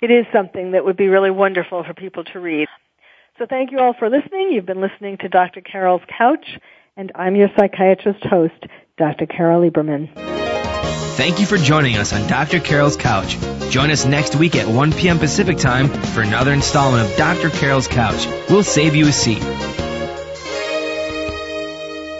[0.00, 2.68] it is something that would be really wonderful for people to read.
[3.38, 4.52] So thank you all for listening.
[4.52, 5.60] You've been listening to Dr.
[5.60, 6.46] Carole's Couch,
[6.96, 8.66] and I'm your psychiatrist host,
[8.96, 9.26] Dr.
[9.26, 10.08] Carole Lieberman.
[11.16, 12.60] Thank you for joining us on Dr.
[12.60, 13.36] Carole's Couch.
[13.70, 15.18] Join us next week at 1 p.m.
[15.18, 17.50] Pacific Time for another installment of Dr.
[17.50, 18.26] Carole's Couch.
[18.48, 19.42] We'll save you a seat.